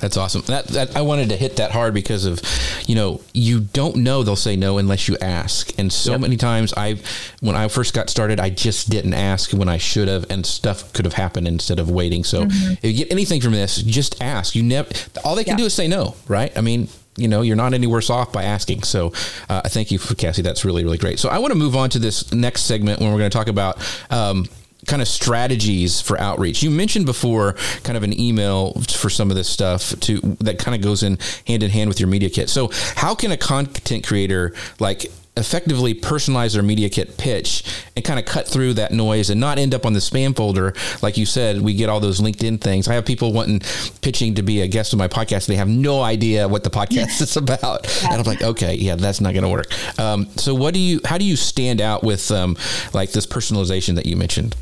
[0.01, 0.43] That's awesome.
[0.43, 2.41] That, that I wanted to hit that hard because of,
[2.87, 5.77] you know, you don't know they'll say no unless you ask.
[5.79, 6.21] And so yep.
[6.21, 6.97] many times I,
[7.41, 10.93] when I first got started, I just didn't ask when I should have, and stuff
[10.93, 12.25] could have happened instead of waiting.
[12.25, 12.73] So mm-hmm.
[12.73, 14.55] if you get anything from this, just ask.
[14.55, 14.89] You never.
[15.25, 16.57] All they can do is say no, right?
[16.57, 16.89] I mean,
[17.19, 18.85] you know, you're not any worse off by asking.
[18.85, 19.13] So,
[19.49, 20.43] uh, thank you for Cassie.
[20.43, 21.19] That's really, really great.
[21.19, 23.49] So, I want to move on to this next segment when we're going to talk
[23.49, 23.77] about
[24.11, 24.47] um,
[24.89, 26.63] kind of strategies for outreach.
[26.63, 27.53] You mentioned before
[27.85, 31.19] kind of an email for some of this stuff to that kind of goes in
[31.47, 32.49] hand in hand with your media kit.
[32.49, 37.63] So how can a content creator like effectively personalize their media kit pitch
[37.95, 40.73] and kind of cut through that noise and not end up on the spam folder?
[41.03, 42.89] Like you said we get all those linkedin things.
[42.89, 43.61] I have people wanting
[44.01, 45.47] pitching to be a guest on my podcast.
[45.47, 47.87] They have no idea what the podcast is about.
[48.03, 48.13] Yeah.
[48.13, 49.99] and i'm like okay yeah that's not going to work.
[49.99, 52.57] Um, so what do you how do you stand out with um,
[52.95, 54.57] like this personalization that you mentioned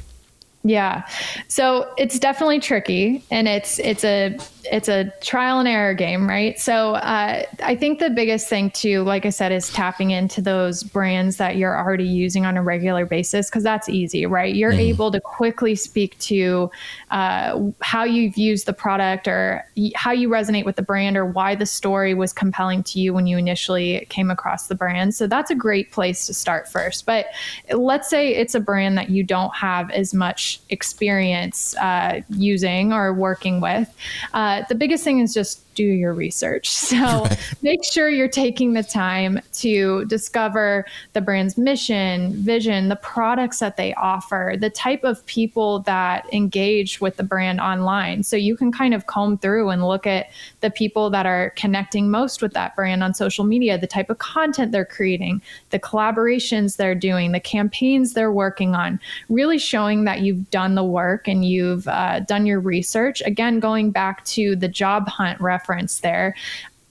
[0.62, 1.07] yeah.
[1.49, 4.37] So it's definitely tricky and it's it's a
[4.70, 6.59] it's a trial and error game, right?
[6.59, 10.83] So uh, I think the biggest thing too, like I said, is tapping into those
[10.83, 14.55] brands that you're already using on a regular basis because that's easy, right?
[14.55, 14.79] You're mm.
[14.79, 16.70] able to quickly speak to
[17.11, 21.55] uh, how you've used the product or how you resonate with the brand or why
[21.55, 25.14] the story was compelling to you when you initially came across the brand.
[25.14, 27.07] So that's a great place to start first.
[27.07, 27.26] But
[27.72, 33.12] let's say it's a brand that you don't have as much experience uh, using or
[33.12, 33.88] working with.
[34.35, 36.71] Uh, the biggest thing is just do your research.
[36.87, 37.55] So right.
[37.62, 43.77] make sure you're taking the time to discover the brand's mission, vision, the products that
[43.77, 48.23] they offer, the type of people that engage with the brand online.
[48.23, 52.09] So you can kind of comb through and look at the people that are connecting
[52.09, 56.77] most with that brand on social media, the type of content they're creating, the collaborations
[56.77, 61.45] they're doing, the campaigns they're working on, really showing that you've done the work and
[61.45, 63.23] you've uh, done your research.
[63.27, 66.35] Again, going back to the job hunt reference reference there.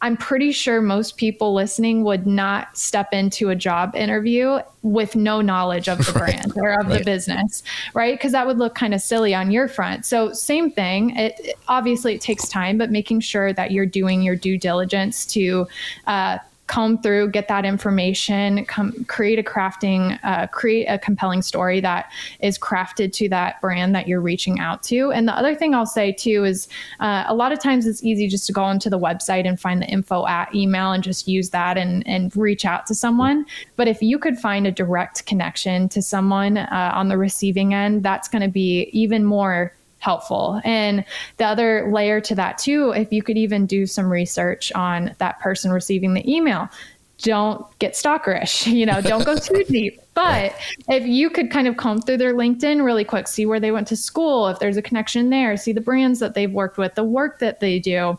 [0.02, 5.42] I'm pretty sure most people listening would not step into a job interview with no
[5.42, 7.00] knowledge of the brand or of right.
[7.00, 8.14] the business, right?
[8.14, 10.06] Because that would look kind of silly on your front.
[10.06, 11.16] So, same thing.
[11.16, 15.26] It, it, obviously it takes time, but making sure that you're doing your due diligence
[15.28, 15.66] to
[16.08, 21.80] uh, comb through, get that information, come, create a crafting, uh, create a compelling story
[21.80, 25.12] that is crafted to that brand that you're reaching out to.
[25.12, 26.68] And the other thing I'll say too is
[27.00, 29.82] uh, a lot of times it's easy just to go onto the website and find
[29.82, 33.46] the info at email and just use that and, and reach out to someone.
[33.76, 38.02] But if you could find a direct connection to someone uh, on the receiving end,
[38.02, 39.74] that's going to be even more
[40.06, 40.62] helpful.
[40.64, 41.04] And
[41.38, 45.40] the other layer to that, too, if you could even do some research on that
[45.40, 46.70] person receiving the email,
[47.20, 50.00] don't get stalkerish, you know, don't go too deep.
[50.14, 50.56] But
[50.88, 53.88] if you could kind of comb through their LinkedIn really quick, see where they went
[53.88, 57.04] to school, if there's a connection there, see the brands that they've worked with, the
[57.04, 58.18] work that they do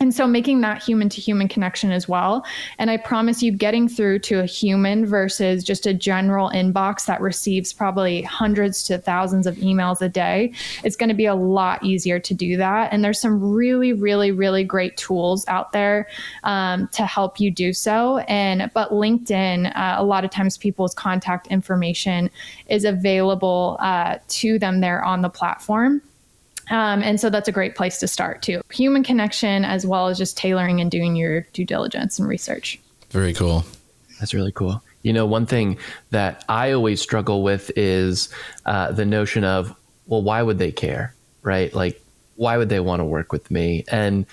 [0.00, 2.44] and so making that human to human connection as well.
[2.78, 7.20] And I promise you, getting through to a human versus just a general inbox that
[7.20, 10.52] receives probably hundreds to thousands of emails a day,
[10.82, 12.92] it's going to be a lot easier to do that.
[12.92, 16.08] And there's some really, really, really great tools out there
[16.42, 18.18] um, to help you do so.
[18.28, 22.30] And but LinkedIn, uh, a lot of times people's contact information
[22.68, 26.02] is available uh, to them there on the platform.
[26.70, 28.60] Um, and so that's a great place to start too.
[28.72, 32.78] Human connection, as well as just tailoring and doing your due diligence and research.
[33.10, 33.64] Very cool.
[34.18, 34.82] That's really cool.
[35.02, 35.78] You know, one thing
[36.10, 38.30] that I always struggle with is
[38.64, 39.74] uh, the notion of,
[40.06, 41.72] well, why would they care, right?
[41.74, 42.00] Like,
[42.36, 43.84] why would they want to work with me?
[43.88, 44.26] And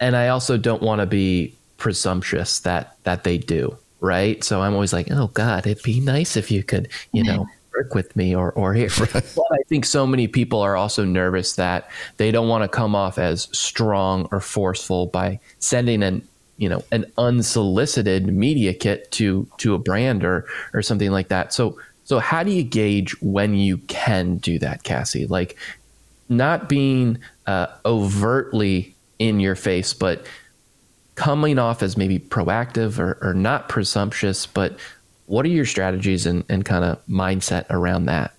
[0.00, 4.42] and I also don't want to be presumptuous that that they do, right?
[4.42, 7.46] So I'm always like, oh God, it'd be nice if you could, you know,
[7.78, 8.90] work with me or or here.
[8.98, 9.12] Right.
[9.36, 12.94] But I think so many people are also nervous that they don't want to come
[12.94, 19.46] off as strong or forceful by sending an you know an unsolicited media kit to
[19.58, 21.52] to a brand or or something like that.
[21.52, 25.26] So so how do you gauge when you can do that, Cassie?
[25.26, 25.56] Like
[26.28, 30.26] not being uh, overtly in your face, but
[31.14, 34.78] coming off as maybe proactive or, or not presumptuous, but
[35.28, 38.34] what are your strategies and, and kind of mindset around that?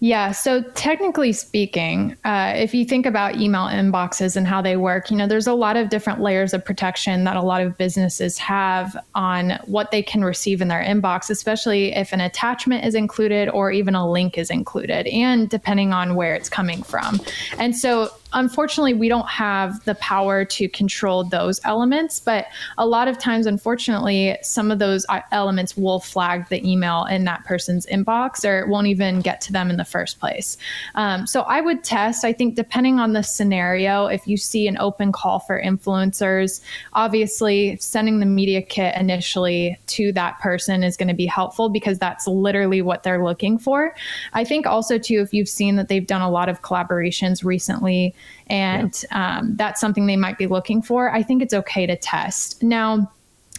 [0.00, 0.32] Yeah.
[0.32, 5.16] So, technically speaking, uh, if you think about email inboxes and how they work, you
[5.16, 8.96] know, there's a lot of different layers of protection that a lot of businesses have
[9.14, 13.70] on what they can receive in their inbox, especially if an attachment is included or
[13.70, 17.20] even a link is included, and depending on where it's coming from.
[17.58, 22.20] And so, unfortunately, we don't have the power to control those elements.
[22.20, 22.46] But
[22.78, 27.24] a lot of times, unfortunately, some of those uh, elements will flag the email in
[27.24, 30.56] that person's inbox or it won't even get to them in the first place.
[30.94, 34.78] Um, so I would test, I think, depending on the scenario, if you see an
[34.78, 36.60] open call for influencers,
[36.92, 41.98] obviously sending the media kit initially to that person is going to be helpful because
[41.98, 43.94] that's literally what they're looking for.
[44.32, 48.14] I think also, too, if you've seen that they've done a lot of collaborations recently
[48.48, 49.38] and yeah.
[49.38, 52.62] um, that's something they might be looking for, I think it's okay to test.
[52.62, 53.10] Now,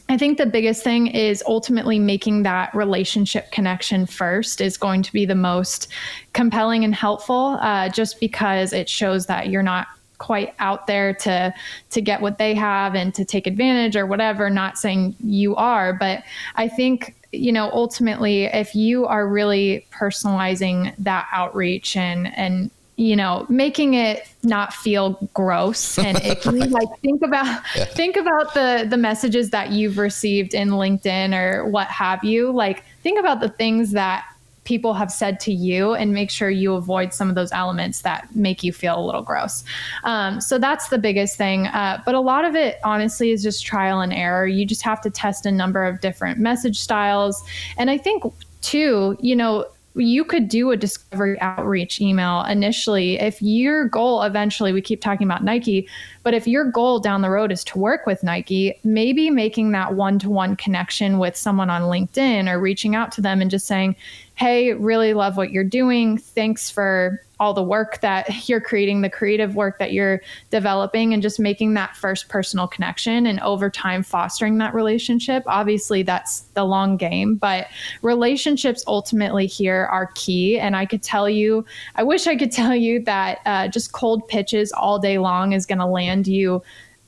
[0.10, 5.14] I think the biggest thing is ultimately making that relationship connection first is going to
[5.14, 5.88] be the most
[6.34, 9.88] compelling and helpful, uh, just because it shows that you're not
[10.20, 11.54] quite out there to
[11.90, 15.92] to get what they have and to take advantage or whatever not saying you are
[15.92, 16.24] but
[16.56, 23.16] i think you know ultimately if you are really personalizing that outreach and and you
[23.16, 26.70] know making it not feel gross and icky right.
[26.70, 27.86] like think about yeah.
[27.86, 32.84] think about the the messages that you've received in linkedin or what have you like
[33.02, 34.26] think about the things that
[34.64, 38.34] people have said to you and make sure you avoid some of those elements that
[38.36, 39.64] make you feel a little gross.
[40.04, 41.68] Um, so that's the biggest thing.
[41.68, 44.48] Uh, but a lot of it, honestly, is just trial and error.
[44.48, 47.44] You just have to test a number of different message styles.
[47.78, 48.24] And I think,
[48.62, 53.20] too, you know, you could do a discovery outreach email initially.
[53.20, 55.88] If your goal eventually we keep talking about Nike
[56.24, 59.94] but if your goal down the road is to work with Nike maybe making that
[59.94, 63.96] one-to-one connection with someone on LinkedIn or reaching out to them and just saying
[64.36, 69.10] hey really love what you're doing thanks for all the work that you're creating, the
[69.10, 74.02] creative work that you're developing, and just making that first personal connection and over time
[74.02, 75.44] fostering that relationship.
[75.46, 77.68] Obviously, that's the long game, but
[78.02, 80.58] relationships ultimately here are key.
[80.58, 81.66] And I could tell you,
[81.96, 85.66] I wish I could tell you that uh, just cold pitches all day long is
[85.66, 86.64] going to land you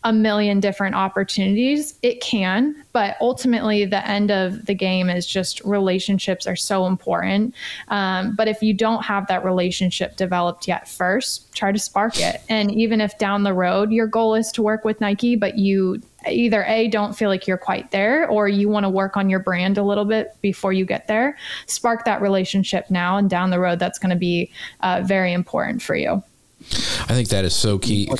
[0.06, 1.96] a million different opportunities.
[2.04, 7.56] It can, but ultimately, the end of the game is just relationships are so important.
[7.88, 12.42] Um, but if you don't have that relationship developed yet, first, try to spark it.
[12.50, 16.02] And even if down the road your goal is to work with Nike, but you
[16.28, 19.40] either A, don't feel like you're quite there, or you want to work on your
[19.40, 21.36] brand a little bit before you get there,
[21.66, 23.18] spark that relationship now.
[23.18, 24.52] And down the road, that's going to be
[24.82, 26.22] uh, very important for you.
[27.02, 28.12] I think that is so key.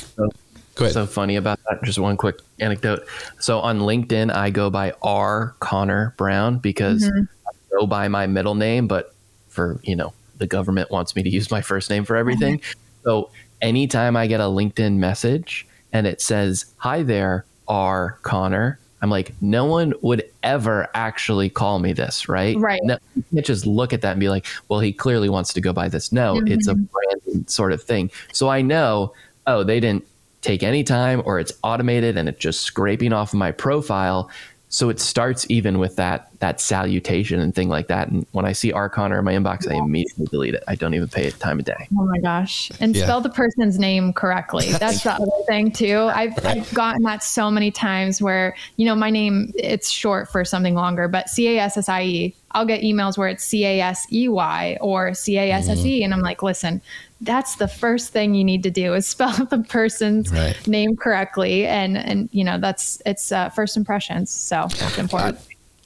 [0.76, 0.94] Go ahead.
[0.94, 1.82] So funny about that.
[1.82, 3.06] Just one quick anecdote.
[3.40, 7.24] So on LinkedIn, I go by R Connor Brown because mm-hmm.
[7.48, 9.14] I go by my middle name, but
[9.48, 12.58] for you know the government wants me to use my first name for everything.
[12.58, 13.02] Mm-hmm.
[13.04, 13.30] So
[13.62, 19.32] anytime I get a LinkedIn message and it says, "Hi there, R Connor," I'm like,
[19.40, 22.56] no one would ever actually call me this, right?
[22.58, 22.80] Right.
[22.82, 25.60] No, you can't just look at that and be like, well, he clearly wants to
[25.62, 26.12] go by this.
[26.12, 26.48] No, mm-hmm.
[26.48, 28.10] it's a brand sort of thing.
[28.32, 29.14] So I know,
[29.46, 30.04] oh, they didn't
[30.46, 34.30] take any time or it's automated and it's just scraping off my profile.
[34.68, 38.08] So it starts even with that that salutation and thing like that.
[38.08, 40.64] And when I see R Connor in my inbox, I immediately delete it.
[40.66, 41.88] I don't even pay it time of day.
[41.96, 42.70] Oh my gosh!
[42.80, 43.04] And yeah.
[43.04, 44.70] spell the person's name correctly.
[44.78, 46.10] That's the other thing too.
[46.12, 50.44] I've, I've gotten that so many times where you know my name it's short for
[50.44, 52.34] something longer, but C A S S I E.
[52.52, 55.84] I'll get emails where it's C A S E Y or C A S S
[55.84, 56.04] E, mm-hmm.
[56.04, 56.80] and I'm like, listen,
[57.20, 60.56] that's the first thing you need to do is spell the person's right.
[60.66, 61.66] name correctly.
[61.66, 64.30] And and you know that's it's uh, first impressions.
[64.30, 65.38] So that's important.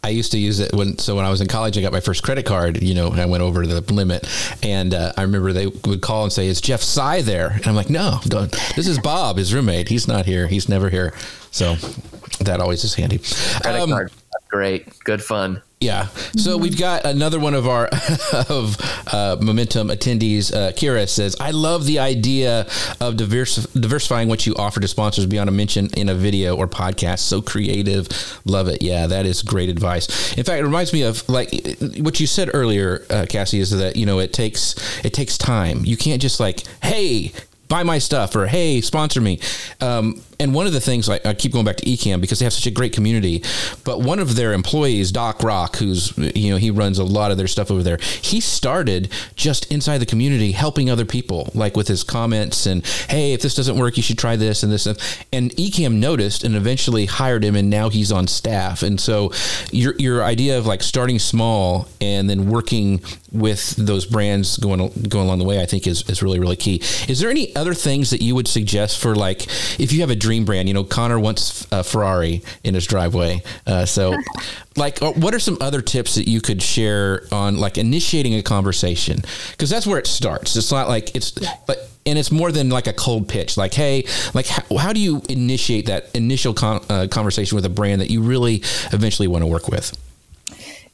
[0.03, 2.01] I used to use it when so when I was in college I got my
[2.01, 4.27] first credit card you know and I went over the limit.
[4.63, 7.49] And uh, I remember they would call and say is Jeff Sy there?
[7.49, 8.51] And I'm like no don't.
[8.77, 9.89] this is Bob his roommate.
[9.89, 10.47] He's not here.
[10.47, 11.13] He's never here.
[11.51, 11.75] So
[12.41, 13.19] that always is handy.
[13.61, 14.13] Credit um, card
[14.49, 14.99] great.
[15.01, 16.09] Good fun yeah.
[16.37, 17.87] So we've got another one of our
[18.51, 18.77] of
[19.13, 20.55] uh, momentum attendees.
[20.55, 22.67] Uh, Kira says, "I love the idea
[23.01, 27.21] of diversifying what you offer to sponsors beyond a mention in a video or podcast.
[27.21, 28.09] So creative,
[28.45, 28.83] love it.
[28.83, 30.37] Yeah, that is great advice.
[30.37, 31.51] In fact, it reminds me of like
[31.99, 35.87] what you said earlier, uh, Cassie, is that you know it takes it takes time.
[35.87, 37.33] You can't just like, hey,
[37.69, 39.39] buy my stuff or hey sponsor me
[39.81, 42.53] um, and one of the things I, keep going back to Ecamm because they have
[42.53, 43.43] such a great community
[43.85, 47.37] but one of their employees doc rock who's you know he runs a lot of
[47.37, 51.89] their stuff over there he started just inside the community helping other people like with
[51.89, 54.87] his comments and hey if this doesn't work you should try this and this
[55.33, 59.33] and Ecamm noticed and eventually hired him and now he's on staff and so
[59.71, 64.79] your your idea of like starting small and then working with those brands going
[65.09, 66.83] going along the way, I think is, is really really key.
[67.09, 69.47] Is there any other things that you would suggest for like
[69.79, 70.69] if you have a dream brand?
[70.69, 74.17] You know, Connor wants a Ferrari in his driveway, uh, so
[74.77, 78.43] like uh, what are some other tips that you could share on like initiating a
[78.43, 79.23] conversation?
[79.51, 80.55] Because that's where it starts.
[80.57, 84.05] It's not like it's like and it's more than like a cold pitch like hey
[84.33, 88.11] like how, how do you initiate that initial con- uh, conversation with a brand that
[88.11, 88.57] you really
[88.93, 89.97] eventually want to work with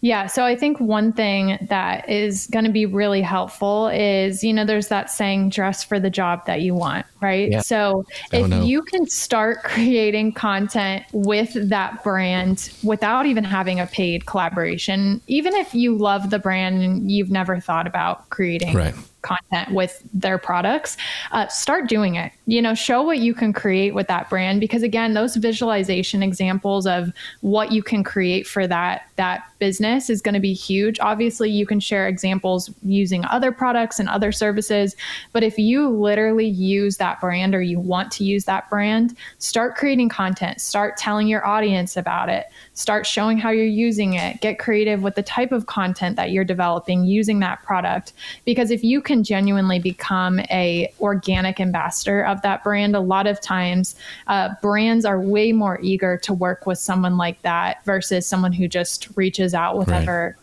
[0.07, 0.29] yeah.
[0.29, 4.65] So I think one thing that is going to be really helpful is, you know,
[4.65, 7.51] there's that saying, dress for the job that you want, right?
[7.51, 7.61] Yeah.
[7.61, 8.63] So oh, if no.
[8.63, 15.57] you can start creating content with that brand without even having a paid collaboration, even
[15.57, 18.95] if you love the brand and you've never thought about creating right
[19.27, 20.97] content with their products,
[21.33, 22.33] uh, start doing it.
[22.47, 26.87] You know, show what you can create with that brand because again, those visualization examples
[26.87, 31.01] of what you can create for that that business is going to be huge.
[31.01, 34.95] Obviously, you can share examples using other products and other services,
[35.33, 39.75] but if you literally use that brand or you want to use that brand, start
[39.75, 44.59] creating content, start telling your audience about it, start showing how you're using it, get
[44.59, 48.13] creative with the type of content that you're developing using that product
[48.45, 53.41] because if you can genuinely become a organic ambassador of that brand, a lot of
[53.41, 53.95] times
[54.27, 58.69] uh, brands are way more eager to work with someone like that versus someone who
[58.69, 60.35] just reaches out with right.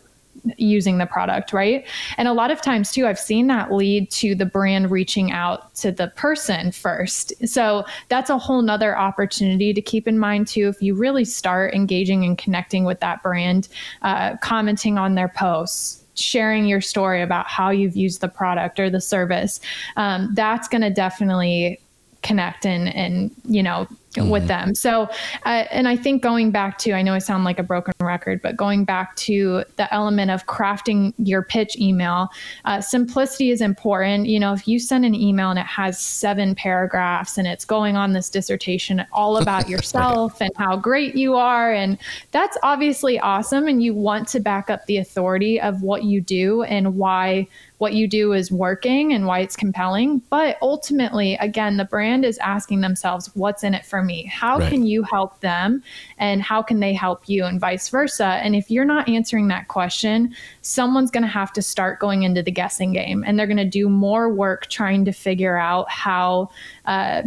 [0.57, 1.85] using the product, right?
[2.17, 5.73] And a lot of times too, I've seen that lead to the brand reaching out
[5.75, 7.33] to the person first.
[7.47, 10.67] So that's a whole nother opportunity to keep in mind too.
[10.67, 13.69] If you really start engaging and connecting with that brand,
[14.01, 18.89] uh, commenting on their posts, sharing your story about how you've used the product or
[18.89, 19.59] the service,
[19.97, 21.79] um, that's going to definitely
[22.21, 23.87] connect and and you know
[24.21, 24.31] mm-hmm.
[24.31, 24.75] with them.
[24.75, 25.09] So,
[25.45, 28.41] uh, and I think going back to, I know I sound like a broken record,
[28.41, 32.29] but going back to the element of crafting your pitch email,
[32.65, 34.27] uh, simplicity is important.
[34.27, 37.95] You know, if you send an email and it has seven paragraphs and it's going
[37.95, 41.97] on this dissertation all about yourself and how great you are, and
[42.31, 43.67] that's obviously awesome.
[43.67, 47.47] And you want to back up the authority of what you do and why
[47.83, 50.19] what you do is working and why it's compelling.
[50.29, 54.25] But ultimately, again, the brand is asking themselves, what's in it for me?
[54.25, 54.69] How right.
[54.69, 55.83] can you help them?
[56.17, 57.45] And how can they help you?
[57.45, 58.25] And vice versa.
[58.25, 62.43] And if you're not answering that question, someone's going to have to start going into
[62.43, 66.49] the guessing game and they're going to do more work trying to figure out how.
[66.85, 67.23] Uh,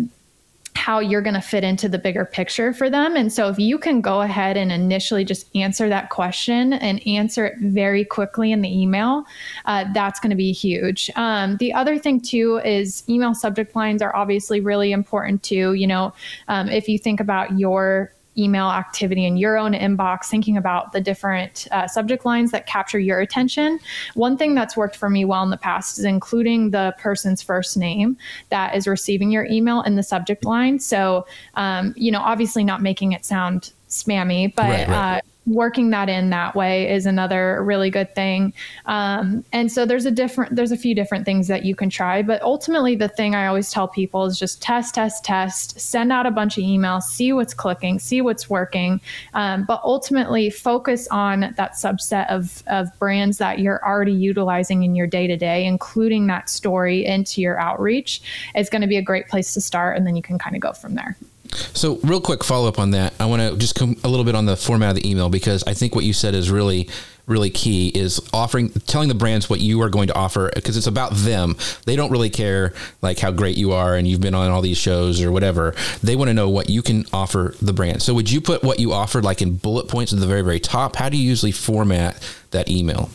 [0.77, 3.17] how you're going to fit into the bigger picture for them.
[3.17, 7.47] And so if you can go ahead and initially just answer that question and answer
[7.47, 9.25] it very quickly in the email,
[9.65, 11.11] uh, that's going to be huge.
[11.17, 15.73] Um, the other thing too is email subject lines are obviously really important too.
[15.73, 16.13] You know,
[16.49, 21.01] um, if you think about your email activity in your own inbox, thinking about the
[21.01, 23.79] different uh, subject lines that capture your attention.
[24.15, 27.77] One thing that's worked for me well in the past is including the person's first
[27.77, 28.17] name
[28.51, 30.79] that is receiving your email in the subject line.
[30.79, 35.17] So, um, you know, obviously not making it sound spammy, but right, right.
[35.19, 38.53] Uh, working that in that way is another really good thing.
[38.87, 42.23] Um, and so there's a different, there's a few different things that you can try,
[42.23, 46.27] but ultimately the thing I always tell people is just test, test, test, send out
[46.27, 49.01] a bunch of emails, see what's clicking, see what's working.
[49.35, 54.95] Um, but ultimately focus on that subset of, of brands that you're already utilizing in
[54.97, 58.21] your day to day, including that story into your outreach
[58.57, 59.97] is going to be a great place to start.
[59.97, 61.17] And then you can kind of go from there.
[61.55, 63.15] So, real quick follow up on that.
[63.21, 65.65] I want to just come a little bit on the format of the email because
[65.65, 66.89] I think what you said is really,
[67.27, 67.89] really key.
[67.89, 71.57] Is offering, telling the brands what you are going to offer because it's about them.
[71.85, 72.73] They don't really care
[73.03, 75.75] like how great you are and you've been on all these shows or whatever.
[76.03, 78.03] They want to know what you can offer the brand.
[78.03, 80.61] So, would you put what you offer like in bullet points at the very, very
[80.61, 80.97] top?
[80.97, 83.11] How do you usually format that email?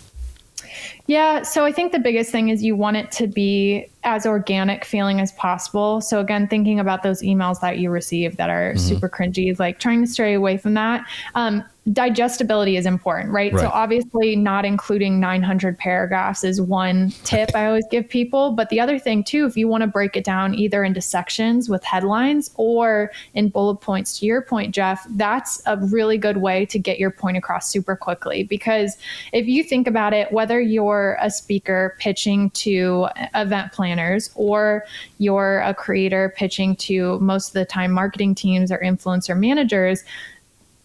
[1.12, 4.86] Yeah, so I think the biggest thing is you want it to be as organic
[4.86, 6.00] feeling as possible.
[6.00, 8.80] So again, thinking about those emails that you receive that are mm-hmm.
[8.80, 11.06] super cringy, like trying to stray away from that.
[11.36, 13.52] Um, digestibility is important, right?
[13.52, 13.62] right?
[13.62, 18.80] So obviously not including 900 paragraphs is one tip I always give people, but the
[18.80, 22.52] other thing too if you want to break it down either into sections with headlines
[22.56, 27.00] or in bullet points to your point Jeff, that's a really good way to get
[27.00, 28.98] your point across super quickly because
[29.34, 34.86] if you think about it whether you're a speaker pitching to event planners or
[35.18, 40.04] you're a creator pitching to most of the time marketing teams or influencer managers,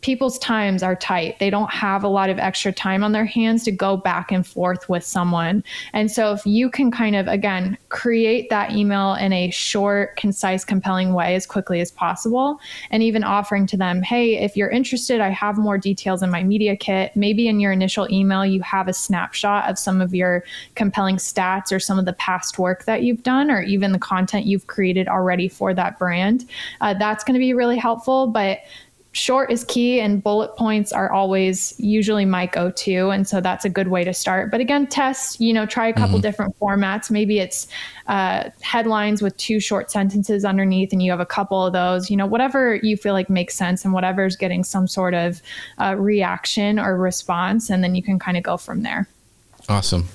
[0.07, 1.37] people's times are tight.
[1.41, 4.47] They don't have a lot of extra time on their hands to go back and
[4.47, 5.65] forth with someone.
[5.95, 10.65] And so if you can kind of again create that email in a short, concise,
[10.65, 12.61] compelling way as quickly as possible
[12.93, 16.45] and even offering to them, "Hey, if you're interested, I have more details in my
[16.45, 17.11] media kit.
[17.17, 20.45] Maybe in your initial email you have a snapshot of some of your
[20.77, 24.47] compelling stats or some of the past work that you've done or even the content
[24.47, 26.47] you've created already for that brand."
[26.81, 28.61] Uh, that's going to be really helpful, but
[29.17, 33.69] short is key and bullet points are always usually my go-to and so that's a
[33.71, 34.51] good way to start.
[34.51, 36.21] But again test you know try a couple mm-hmm.
[36.21, 37.11] different formats.
[37.11, 37.67] Maybe it's
[38.09, 42.17] uh, headlines with two short sentences underneath and you have a couple of those you
[42.17, 45.41] know whatever you feel like makes sense and whatever's getting some sort of
[45.81, 49.09] uh, reaction or response and then you can kind of go from there.
[49.69, 50.07] Awesome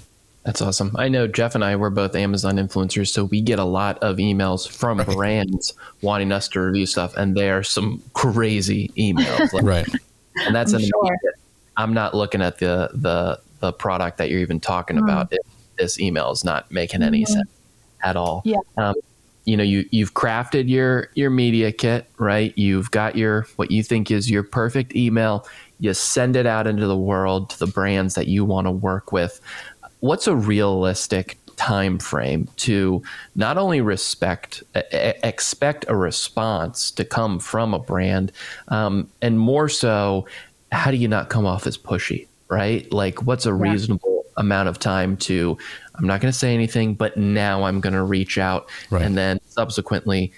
[0.43, 0.95] that's awesome.
[0.97, 4.17] I know Jeff and I were both Amazon influencers, so we get a lot of
[4.17, 5.07] emails from right.
[5.07, 9.53] brands wanting us to review stuff, and they are some crazy emails.
[9.53, 9.87] Like, right.
[10.45, 11.17] And that's I'm, sure.
[11.77, 15.03] I'm not looking at the the the product that you're even talking mm.
[15.03, 15.27] about.
[15.31, 15.39] If
[15.77, 17.33] this email is not making any mm-hmm.
[17.33, 17.49] sense
[18.03, 18.41] at all.
[18.45, 18.59] Yeah.
[18.77, 18.95] Um,
[19.45, 22.55] you know, you you've crafted your your media kit, right?
[22.57, 25.47] You've got your what you think is your perfect email.
[25.79, 29.11] You send it out into the world to the brands that you want to work
[29.11, 29.41] with
[30.01, 33.01] what's a realistic time frame to
[33.35, 38.31] not only respect expect a response to come from a brand
[38.69, 40.25] um, and more so
[40.71, 43.71] how do you not come off as pushy right like what's a yeah.
[43.71, 45.55] reasonable amount of time to
[45.95, 49.03] i'm not going to say anything but now i'm going to reach out right.
[49.03, 50.31] and then subsequently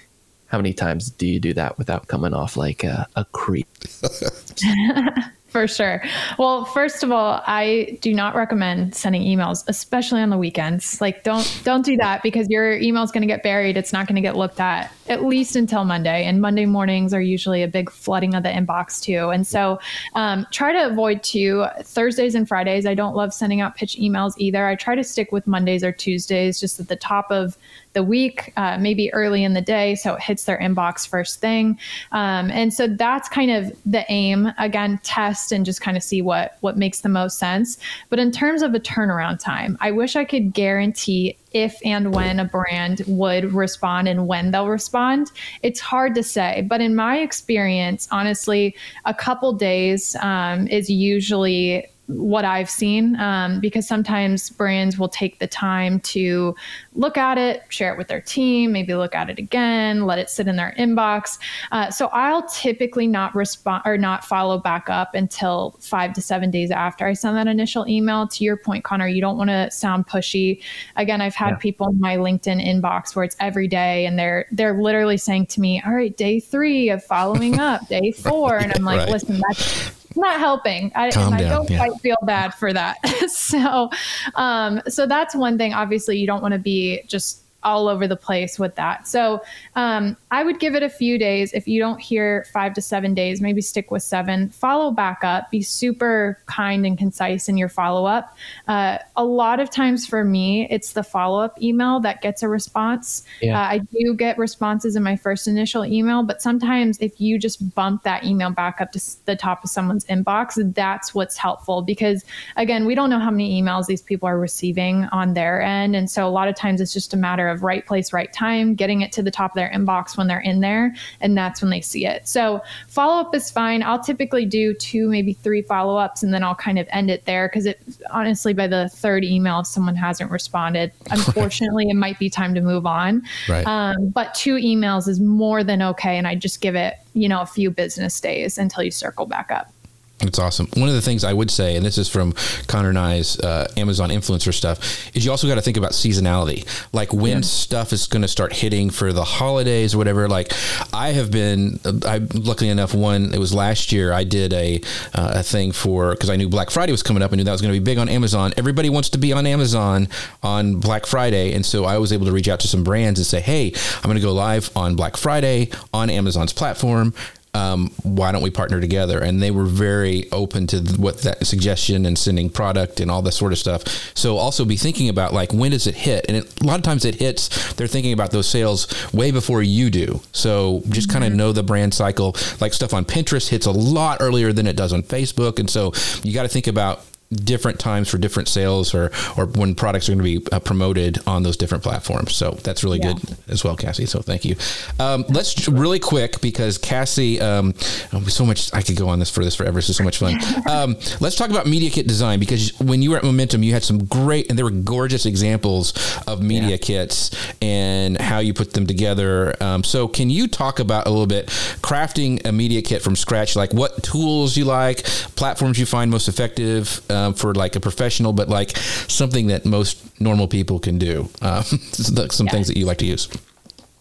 [0.46, 3.68] how many times do you do that without coming off like a, a creep
[5.54, 6.02] For sure.
[6.36, 11.00] Well, first of all, I do not recommend sending emails, especially on the weekends.
[11.00, 13.76] Like don't don't do that because your email is going to get buried.
[13.76, 16.24] It's not going to get looked at at least until Monday.
[16.24, 19.28] And Monday mornings are usually a big flooding of the inbox too.
[19.28, 19.78] And so
[20.14, 22.84] um, try to avoid two Thursdays and Fridays.
[22.84, 24.66] I don't love sending out pitch emails either.
[24.66, 27.56] I try to stick with Mondays or Tuesdays, just at the top of
[27.92, 31.78] the week, uh, maybe early in the day, so it hits their inbox first thing.
[32.10, 34.52] Um, and so that's kind of the aim.
[34.58, 37.78] Again, test and just kind of see what what makes the most sense.
[38.08, 42.40] But in terms of a turnaround time, I wish I could guarantee if and when
[42.40, 45.30] a brand would respond and when they'll respond.
[45.62, 48.74] It's hard to say, but in my experience, honestly,
[49.04, 55.38] a couple days um, is usually what I've seen um, because sometimes brands will take
[55.38, 56.54] the time to
[56.94, 60.28] look at it, share it with their team, maybe look at it again, let it
[60.28, 61.38] sit in their inbox.
[61.72, 66.50] Uh, so I'll typically not respond or not follow back up until five to seven
[66.50, 68.28] days after I send that initial email.
[68.28, 70.62] To your point, Connor, you don't want to sound pushy.
[70.96, 71.56] Again, I've had yeah.
[71.56, 75.60] people in my LinkedIn inbox where it's every day and they're they're literally saying to
[75.60, 79.08] me, "All right, day three of following up, day four," and I'm like, right.
[79.08, 80.92] "Listen, that's." Not helping.
[80.94, 81.10] I, I
[81.42, 81.78] don't yeah.
[81.78, 82.96] quite feel bad for that.
[83.30, 83.90] so,
[84.34, 85.72] um, so that's one thing.
[85.72, 89.06] Obviously, you don't want to be just all over the place with that.
[89.08, 89.42] So
[89.74, 91.52] um, I would give it a few days.
[91.52, 94.50] If you don't hear five to seven days, maybe stick with seven.
[94.50, 95.50] Follow back up.
[95.50, 98.36] Be super kind and concise in your follow up.
[98.68, 102.48] Uh, a lot of times for me, it's the follow up email that gets a
[102.48, 103.24] response.
[103.40, 103.60] Yeah.
[103.60, 107.74] Uh, I do get responses in my first initial email, but sometimes if you just
[107.74, 112.24] bump that email back up to the top of someone's inbox, that's what's helpful because
[112.56, 115.96] again, we don't know how many emails these people are receiving on their end.
[115.96, 118.32] And so a lot of times it's just a matter of of right place, right
[118.32, 121.62] time, getting it to the top of their inbox when they're in there, and that's
[121.62, 122.28] when they see it.
[122.28, 123.82] So follow up is fine.
[123.82, 127.24] I'll typically do two, maybe three follow ups, and then I'll kind of end it
[127.24, 127.80] there because it
[128.10, 132.60] honestly, by the third email, if someone hasn't responded, unfortunately, it might be time to
[132.60, 133.22] move on.
[133.48, 133.66] Right.
[133.66, 137.40] Um, but two emails is more than okay, and I just give it, you know,
[137.40, 139.73] a few business days until you circle back up.
[140.20, 140.68] That's awesome.
[140.76, 142.32] One of the things I would say, and this is from
[142.68, 146.66] Connor and I's uh, Amazon influencer stuff, is you also got to think about seasonality.
[146.92, 147.42] Like when yeah.
[147.42, 150.28] stuff is going to start hitting for the holidays or whatever.
[150.28, 150.52] Like
[150.92, 154.12] I have been, I luckily enough, one it was last year.
[154.12, 154.80] I did a
[155.14, 157.32] uh, a thing for because I knew Black Friday was coming up.
[157.32, 158.54] I knew that was going to be big on Amazon.
[158.56, 160.08] Everybody wants to be on Amazon
[160.42, 163.26] on Black Friday, and so I was able to reach out to some brands and
[163.26, 167.14] say, "Hey, I'm going to go live on Black Friday on Amazon's platform."
[167.54, 169.20] Um, why don't we partner together?
[169.20, 173.36] And they were very open to what that suggestion and sending product and all this
[173.36, 173.84] sort of stuff.
[174.14, 176.26] So also be thinking about like when does it hit?
[176.28, 177.72] And it, a lot of times it hits.
[177.74, 180.20] They're thinking about those sales way before you do.
[180.32, 181.20] So just mm-hmm.
[181.20, 182.36] kind of know the brand cycle.
[182.60, 185.92] Like stuff on Pinterest hits a lot earlier than it does on Facebook, and so
[186.22, 190.14] you got to think about different times for different sales or or when products are
[190.14, 192.34] going to be uh, promoted on those different platforms.
[192.34, 193.14] So that's really yeah.
[193.14, 194.06] good as well, Cassie.
[194.06, 194.56] So thank you.
[194.98, 197.74] Um, let's really quick because Cassie, um,
[198.12, 199.76] oh, so much I could go on this for this forever.
[199.76, 200.38] This is so much fun.
[200.66, 203.82] Um, let's talk about media kit design because when you were at Momentum, you had
[203.82, 205.92] some great and they were gorgeous examples
[206.26, 206.76] of media yeah.
[206.78, 209.54] kits and how you put them together.
[209.62, 211.46] Um, so can you talk about a little bit
[211.82, 213.56] crafting a media kit from scratch?
[213.56, 215.04] Like what tools you like,
[215.36, 220.20] platforms you find most effective um, for like a professional, but like something that most
[220.20, 221.28] normal people can do.
[221.40, 221.62] Um,
[221.92, 222.52] some yeah.
[222.52, 223.28] things that you like to use.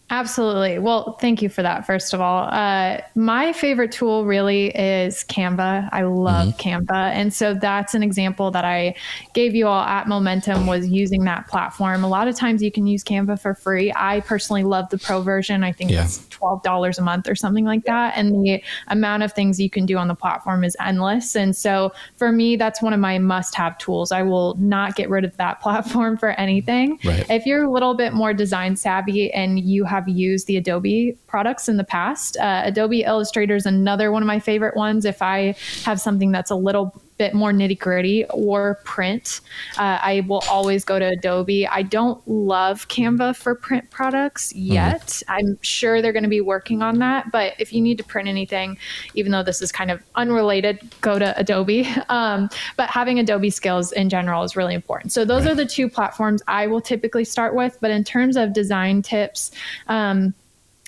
[0.09, 0.79] Absolutely.
[0.79, 2.43] Well, thank you for that, first of all.
[2.43, 5.89] Uh, my favorite tool really is Canva.
[5.91, 6.69] I love mm-hmm.
[6.69, 7.11] Canva.
[7.13, 8.95] And so that's an example that I
[9.33, 12.03] gave you all at Momentum was using that platform.
[12.03, 13.91] A lot of times you can use Canva for free.
[13.95, 15.63] I personally love the pro version.
[15.63, 16.03] I think yeah.
[16.03, 18.13] it's $12 a month or something like that.
[18.15, 21.35] And the amount of things you can do on the platform is endless.
[21.35, 24.11] And so for me, that's one of my must have tools.
[24.11, 26.99] I will not get rid of that platform for anything.
[27.03, 27.25] Right.
[27.31, 31.69] If you're a little bit more design savvy and you have used the Adobe products
[31.69, 32.35] in the past.
[32.37, 35.05] Uh, Adobe Illustrator is another one of my favorite ones.
[35.05, 39.41] If I have something that's a little bit more nitty gritty or print,
[39.77, 41.67] uh, I will always go to Adobe.
[41.67, 44.73] I don't love Canva for print products mm-hmm.
[44.73, 45.01] yet.
[45.01, 45.31] Mm-hmm.
[45.31, 47.31] I'm sure they're going to be working on that.
[47.31, 48.77] But if you need to print anything,
[49.13, 51.87] even though this is kind of unrelated, go to Adobe.
[52.09, 55.11] Um, but having Adobe skills in general is really important.
[55.11, 55.53] So those right.
[55.53, 57.77] are the two platforms I will typically start with.
[57.81, 59.51] But in terms of design tips,
[59.87, 60.33] um,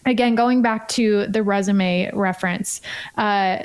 [0.05, 2.81] again, going back to the resume reference,
[3.17, 3.63] uh,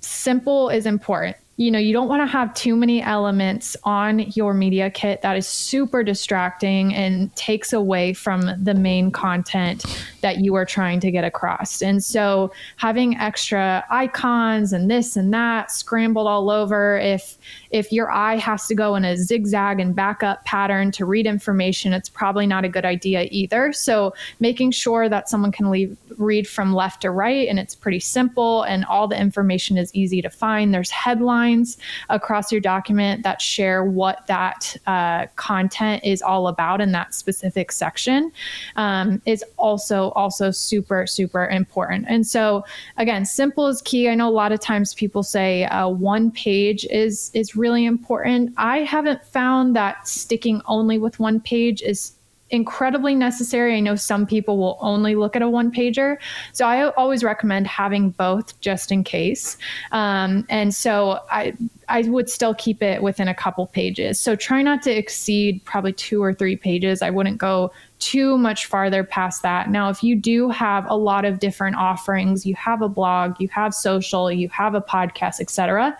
[0.00, 4.54] simple is important you know, you don't want to have too many elements on your
[4.54, 9.84] media kit that is super distracting and takes away from the main content
[10.20, 11.80] that you are trying to get across.
[11.80, 17.38] And so having extra icons and this and that scrambled all over if
[17.74, 21.92] if your eye has to go in a zigzag and backup pattern to read information,
[21.92, 23.72] it's probably not a good idea either.
[23.72, 27.98] So making sure that someone can leave, read from left to right and it's pretty
[27.98, 30.72] simple and all the information is easy to find.
[30.72, 31.76] There's headlines
[32.10, 37.72] across your document that share what that uh, content is all about in that specific
[37.72, 38.30] section
[38.76, 42.06] um, is also also super super important.
[42.08, 42.64] And so
[42.98, 44.08] again, simple is key.
[44.08, 48.52] I know a lot of times people say uh, one page is is really important.
[48.56, 52.12] I haven't found that sticking only with one page is
[52.50, 53.74] incredibly necessary.
[53.74, 56.18] I know some people will only look at a one pager.
[56.52, 59.56] So I always recommend having both just in case.
[59.92, 61.54] Um, and so I,
[61.88, 64.20] I would still keep it within a couple pages.
[64.20, 67.02] So try not to exceed probably two or three pages.
[67.02, 67.72] I wouldn't go
[68.04, 69.70] too much farther past that.
[69.70, 73.48] Now, if you do have a lot of different offerings, you have a blog, you
[73.48, 75.96] have social, you have a podcast, etc.,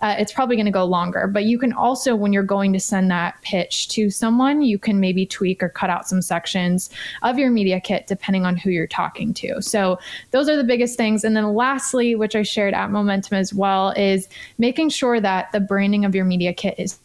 [0.00, 1.26] uh, it's probably going to go longer.
[1.26, 5.00] But you can also, when you're going to send that pitch to someone, you can
[5.00, 6.90] maybe tweak or cut out some sections
[7.22, 9.60] of your media kit depending on who you're talking to.
[9.60, 9.98] So
[10.30, 11.24] those are the biggest things.
[11.24, 14.28] And then lastly, which I shared at Momentum as well, is
[14.58, 17.00] making sure that the branding of your media kit is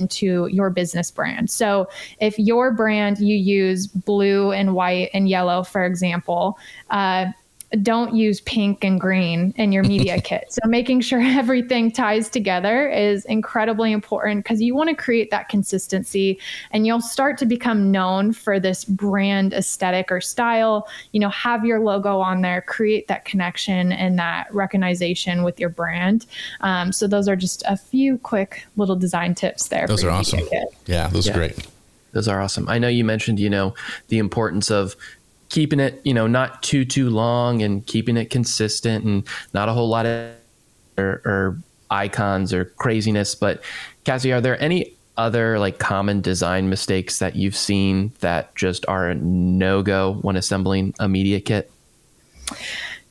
[0.00, 1.50] into your business brand.
[1.50, 1.88] So
[2.20, 6.58] if your brand, you use blue and white and yellow, for example,
[6.90, 7.26] uh,
[7.82, 10.46] don't use pink and green in your media kit.
[10.52, 15.48] So making sure everything ties together is incredibly important because you want to create that
[15.48, 16.38] consistency
[16.72, 20.88] and you'll start to become known for this brand aesthetic or style.
[21.12, 25.68] You know, have your logo on there, create that connection and that recognition with your
[25.68, 26.26] brand.
[26.60, 29.86] Um, so those are just a few quick little design tips there.
[29.86, 30.40] Those are awesome.
[30.86, 31.32] Yeah, those yeah.
[31.32, 31.66] are great.
[32.12, 32.68] Those are awesome.
[32.68, 33.74] I know you mentioned, you know,
[34.08, 34.96] the importance of
[35.50, 39.72] keeping it, you know, not too too long and keeping it consistent and not a
[39.72, 40.34] whole lot of
[40.96, 41.58] or, or
[41.90, 43.34] icons or craziness.
[43.34, 43.62] But
[44.04, 49.10] Cassie, are there any other like common design mistakes that you've seen that just are
[49.10, 51.70] a no go when assembling a media kit?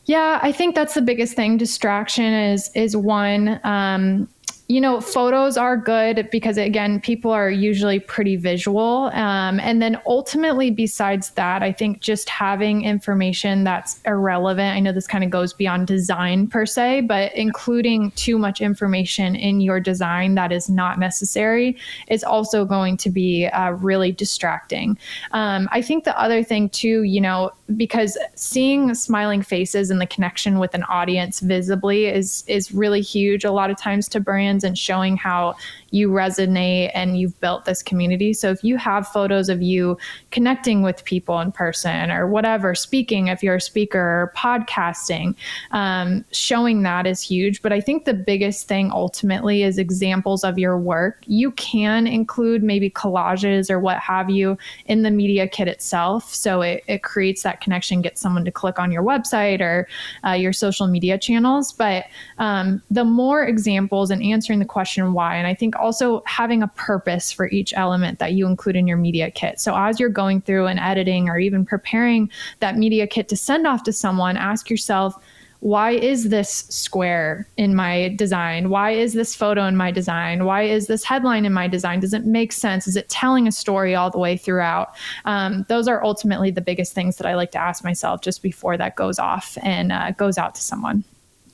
[0.05, 1.57] Yeah, I think that's the biggest thing.
[1.57, 3.59] Distraction is is one.
[3.63, 4.27] Um,
[4.71, 9.09] you know, photos are good because, again, people are usually pretty visual.
[9.15, 14.75] Um, and then ultimately, besides that, I think just having information that's irrelevant.
[14.75, 19.35] I know this kind of goes beyond design per se, but including too much information
[19.35, 21.75] in your design that is not necessary
[22.07, 24.99] is also going to be uh, really distracting.
[25.31, 30.05] Um, I think the other thing, too, you know, because seeing smiling faces and the
[30.05, 34.58] connection with an audience visibly is is really huge a lot of times to brands
[34.63, 35.55] and showing how
[35.91, 38.33] you resonate and you've built this community.
[38.33, 39.97] So if you have photos of you
[40.31, 45.35] connecting with people in person or whatever, speaking if you're a speaker podcasting,
[45.71, 47.61] um, showing that is huge.
[47.61, 51.23] But I think the biggest thing ultimately is examples of your work.
[51.27, 56.33] You can include maybe collages or what have you in the media kit itself.
[56.33, 59.87] So it, it creates that connection, gets someone to click on your website or
[60.25, 61.73] uh, your social media channels.
[61.73, 62.05] But
[62.37, 66.67] um, the more examples and answering the question why, and I think also having a
[66.67, 69.59] purpose for each element that you include in your media kit.
[69.59, 73.65] So as you're going through and editing or even preparing that media kit to send
[73.65, 75.21] off to someone, ask yourself,
[75.61, 78.69] why is this square in my design?
[78.69, 80.45] Why is this photo in my design?
[80.45, 81.99] Why is this headline in my design?
[81.99, 82.87] Does it make sense?
[82.87, 84.95] Is it telling a story all the way throughout?
[85.25, 88.77] Um, those are ultimately the biggest things that I like to ask myself just before
[88.77, 91.03] that goes off and uh, goes out to someone.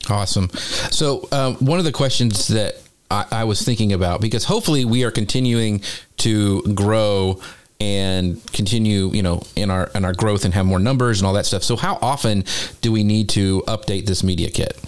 [0.07, 0.49] Awesome.
[0.91, 5.03] So, um, one of the questions that I, I was thinking about because hopefully we
[5.03, 5.81] are continuing
[6.17, 7.39] to grow
[7.79, 11.33] and continue, you know, in our in our growth and have more numbers and all
[11.33, 11.63] that stuff.
[11.63, 12.45] So how often
[12.81, 14.79] do we need to update this media kit?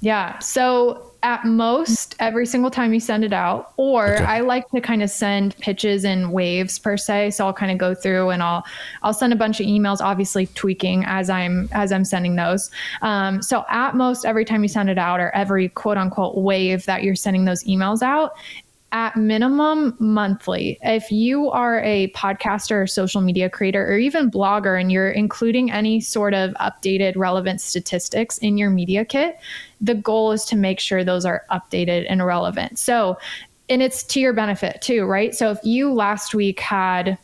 [0.00, 0.38] Yeah.
[0.38, 4.24] So at most every single time you send it out or okay.
[4.24, 7.78] i like to kind of send pitches in waves per se so i'll kind of
[7.78, 8.64] go through and i'll
[9.02, 12.70] i'll send a bunch of emails obviously tweaking as i'm as i'm sending those
[13.02, 16.84] um, so at most every time you send it out or every quote unquote wave
[16.86, 18.32] that you're sending those emails out
[18.92, 20.78] at minimum monthly.
[20.82, 25.70] If you are a podcaster or social media creator or even blogger and you're including
[25.70, 29.38] any sort of updated relevant statistics in your media kit,
[29.80, 32.78] the goal is to make sure those are updated and relevant.
[32.78, 33.18] So,
[33.68, 35.34] and it's to your benefit too, right?
[35.34, 37.18] So if you last week had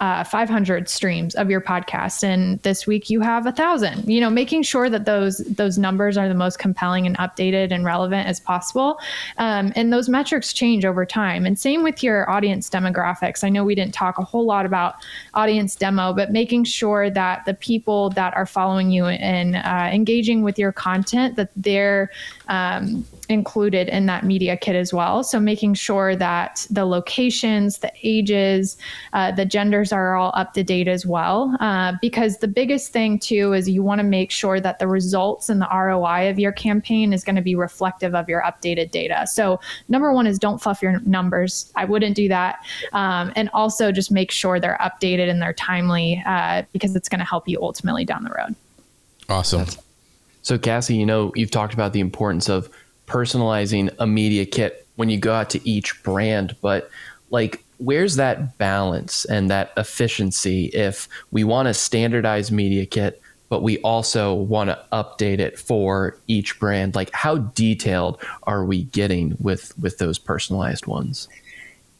[0.00, 2.24] uh, 500 streams of your podcast.
[2.24, 6.16] And this week you have a thousand you know making sure that those those numbers
[6.16, 8.98] are the most compelling and updated and relevant as possible.
[9.38, 11.46] Um, and those metrics change over time.
[11.46, 13.44] And same with your audience demographics.
[13.44, 14.96] I know we didn't talk a whole lot about
[15.34, 20.42] audience demo but making sure that the people that are following you and uh, engaging
[20.42, 22.10] with your content that they're
[22.50, 25.22] um, included in that media kit as well.
[25.22, 28.76] So making sure that the locations, the ages,
[29.12, 31.56] uh, the genders are all up to date as well.
[31.60, 35.48] Uh, because the biggest thing too is you want to make sure that the results
[35.48, 39.26] and the ROI of your campaign is going to be reflective of your updated data.
[39.28, 41.72] So number one is don't fluff your numbers.
[41.76, 42.64] I wouldn't do that.
[42.92, 47.20] Um, and also just make sure they're updated and they're timely uh, because it's going
[47.20, 48.56] to help you ultimately down the road.
[49.28, 49.66] Awesome.
[50.42, 52.68] So Cassie, you know, you've talked about the importance of
[53.06, 56.90] personalizing a media kit when you go out to each brand, but
[57.30, 63.62] like where's that balance and that efficiency if we want a standardized media kit but
[63.64, 66.94] we also want to update it for each brand?
[66.94, 71.28] Like how detailed are we getting with with those personalized ones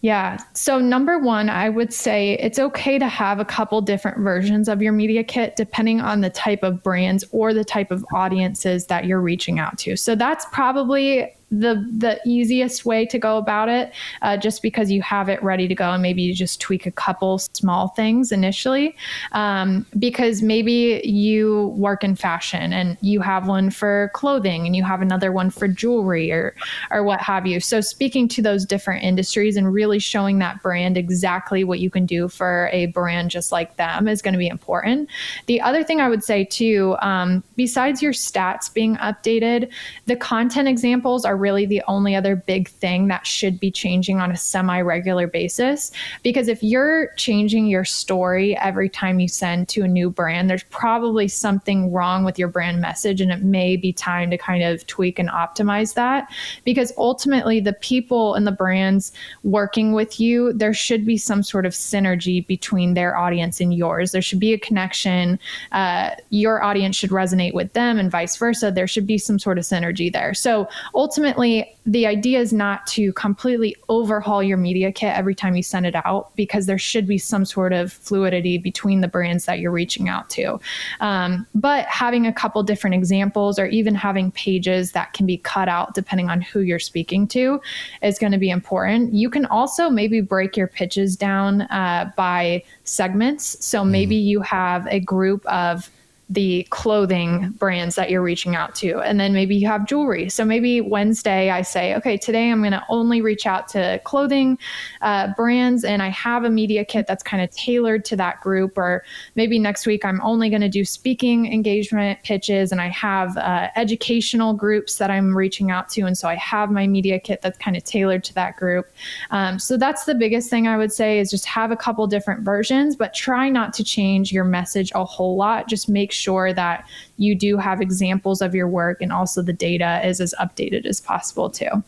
[0.02, 0.38] yeah.
[0.54, 4.80] So, number one, I would say it's okay to have a couple different versions of
[4.80, 9.04] your media kit depending on the type of brands or the type of audiences that
[9.04, 9.96] you're reaching out to.
[9.96, 13.92] So, that's probably the the easiest way to go about it
[14.22, 16.90] uh, just because you have it ready to go and maybe you just tweak a
[16.92, 18.94] couple small things initially
[19.32, 24.84] um, because maybe you work in fashion and you have one for clothing and you
[24.84, 26.54] have another one for jewelry or
[26.90, 27.58] or what have you.
[27.58, 32.06] So speaking to those different industries and really showing that brand exactly what you can
[32.06, 35.08] do for a brand just like them is going to be important.
[35.46, 39.70] The other thing i would say too um, besides your stats being updated
[40.06, 44.30] the content examples are really the only other big thing that should be changing on
[44.30, 45.90] a semi regular basis.
[46.22, 50.62] Because if you're changing your story every time you send to a new brand, there's
[50.64, 54.86] probably something wrong with your brand message, and it may be time to kind of
[54.86, 56.28] tweak and optimize that.
[56.64, 59.12] Because ultimately, the people and the brands
[59.42, 64.12] working with you, there should be some sort of synergy between their audience and yours.
[64.12, 65.38] There should be a connection.
[65.72, 68.70] Uh, your audience should resonate with them, and vice versa.
[68.70, 70.34] There should be some sort of synergy there.
[70.34, 75.56] So ultimately, ultimately, the idea is not to completely overhaul your media kit every time
[75.56, 79.44] you send it out because there should be some sort of fluidity between the brands
[79.44, 80.58] that you're reaching out to.
[81.00, 85.68] Um, but having a couple different examples or even having pages that can be cut
[85.68, 87.60] out depending on who you're speaking to
[88.02, 89.14] is going to be important.
[89.14, 93.64] You can also maybe break your pitches down uh, by segments.
[93.64, 94.24] So maybe mm.
[94.24, 95.90] you have a group of
[96.30, 99.00] the clothing brands that you're reaching out to.
[99.00, 100.28] And then maybe you have jewelry.
[100.28, 104.56] So maybe Wednesday I say, okay, today I'm going to only reach out to clothing
[105.02, 108.78] uh, brands and I have a media kit that's kind of tailored to that group.
[108.78, 109.04] Or
[109.34, 113.68] maybe next week I'm only going to do speaking engagement pitches and I have uh,
[113.74, 116.02] educational groups that I'm reaching out to.
[116.02, 118.88] And so I have my media kit that's kind of tailored to that group.
[119.32, 122.42] Um, so that's the biggest thing I would say is just have a couple different
[122.42, 125.66] versions, but try not to change your message a whole lot.
[125.66, 126.19] Just make sure
[126.52, 126.84] that
[127.16, 131.00] you do have examples of your work and also the data is as updated as
[131.00, 131.82] possible too.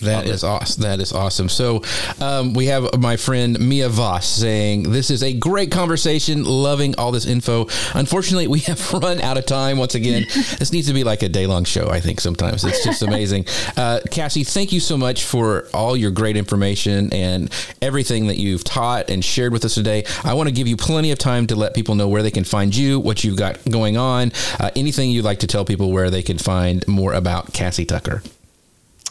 [0.00, 0.82] That is awesome.
[0.82, 1.48] That is awesome.
[1.48, 1.82] So,
[2.20, 6.44] um, we have my friend Mia Voss saying, This is a great conversation.
[6.44, 7.66] Loving all this info.
[7.94, 10.26] Unfortunately, we have run out of time once again.
[10.58, 12.64] this needs to be like a day long show, I think, sometimes.
[12.64, 13.46] It's just amazing.
[13.76, 17.52] Uh, Cassie, thank you so much for all your great information and
[17.82, 20.04] everything that you've taught and shared with us today.
[20.24, 22.44] I want to give you plenty of time to let people know where they can
[22.44, 26.10] find you, what you've got going on, uh, anything you'd like to tell people where
[26.10, 28.22] they can find more about Cassie Tucker.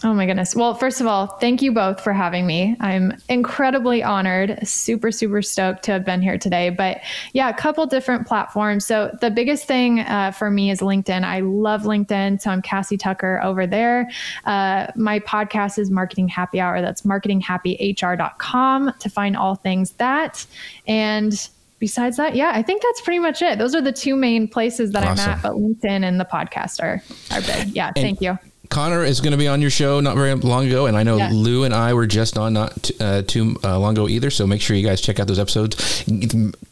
[0.06, 0.56] Oh my goodness.
[0.56, 2.78] Well, first of all, thank you both for having me.
[2.80, 6.70] I'm incredibly honored, super, super stoked to have been here today.
[6.70, 7.02] But
[7.34, 8.86] yeah, a couple different platforms.
[8.86, 11.24] So the biggest thing uh, for me is LinkedIn.
[11.24, 12.40] I love LinkedIn.
[12.40, 14.08] So I'm Cassie Tucker over there.
[14.46, 16.84] Uh, my podcast is Marketing Happy Hour.
[16.84, 20.46] That's marketinghappyhr.com to find all things that.
[20.88, 21.50] And
[21.80, 23.58] besides that, yeah, I think that's pretty much it.
[23.58, 25.32] Those are the two main places that awesome.
[25.32, 27.02] I'm at, but LinkedIn and the podcast are,
[27.36, 27.76] are big.
[27.76, 28.38] Yeah, and, thank you.
[28.70, 31.18] Connor is going to be on your show not very long ago, and I know
[31.32, 34.30] Lou and I were just on not t- uh, too uh, long ago either.
[34.30, 36.04] So make sure you guys check out those episodes.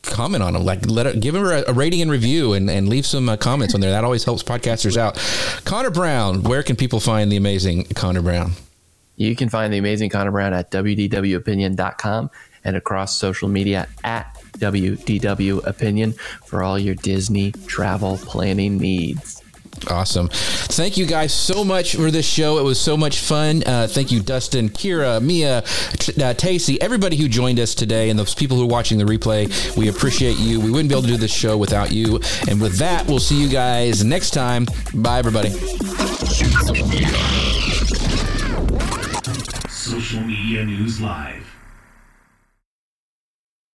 [0.04, 2.90] Comment on them, like let it, give them a, a rating and review, and, and
[2.90, 3.92] leave some uh, comments on there.
[3.92, 5.18] That always helps podcasters out.
[5.66, 8.54] Connor Brown, where can people find the amazing Connor Brown?
[9.16, 12.32] You can find the amazing Connor Brown at wdwopinion.com
[12.64, 16.14] and across social media at WDW Opinion
[16.46, 19.43] for all your Disney travel planning needs.
[19.90, 20.30] Awesome.
[20.30, 22.58] Thank you guys so much for this show.
[22.58, 23.64] It was so much fun.
[23.66, 25.64] Uh, thank you, Dustin, Kira, Mia,
[26.00, 29.04] T- uh, Tacey, everybody who joined us today, and those people who are watching the
[29.04, 29.76] replay.
[29.76, 30.60] We appreciate you.
[30.62, 32.20] We wouldn't be able to do this show without you.
[32.50, 34.68] And with that, we'll see you guys next time.
[34.94, 35.50] Bye, everybody.
[39.70, 41.53] Social Media News Live.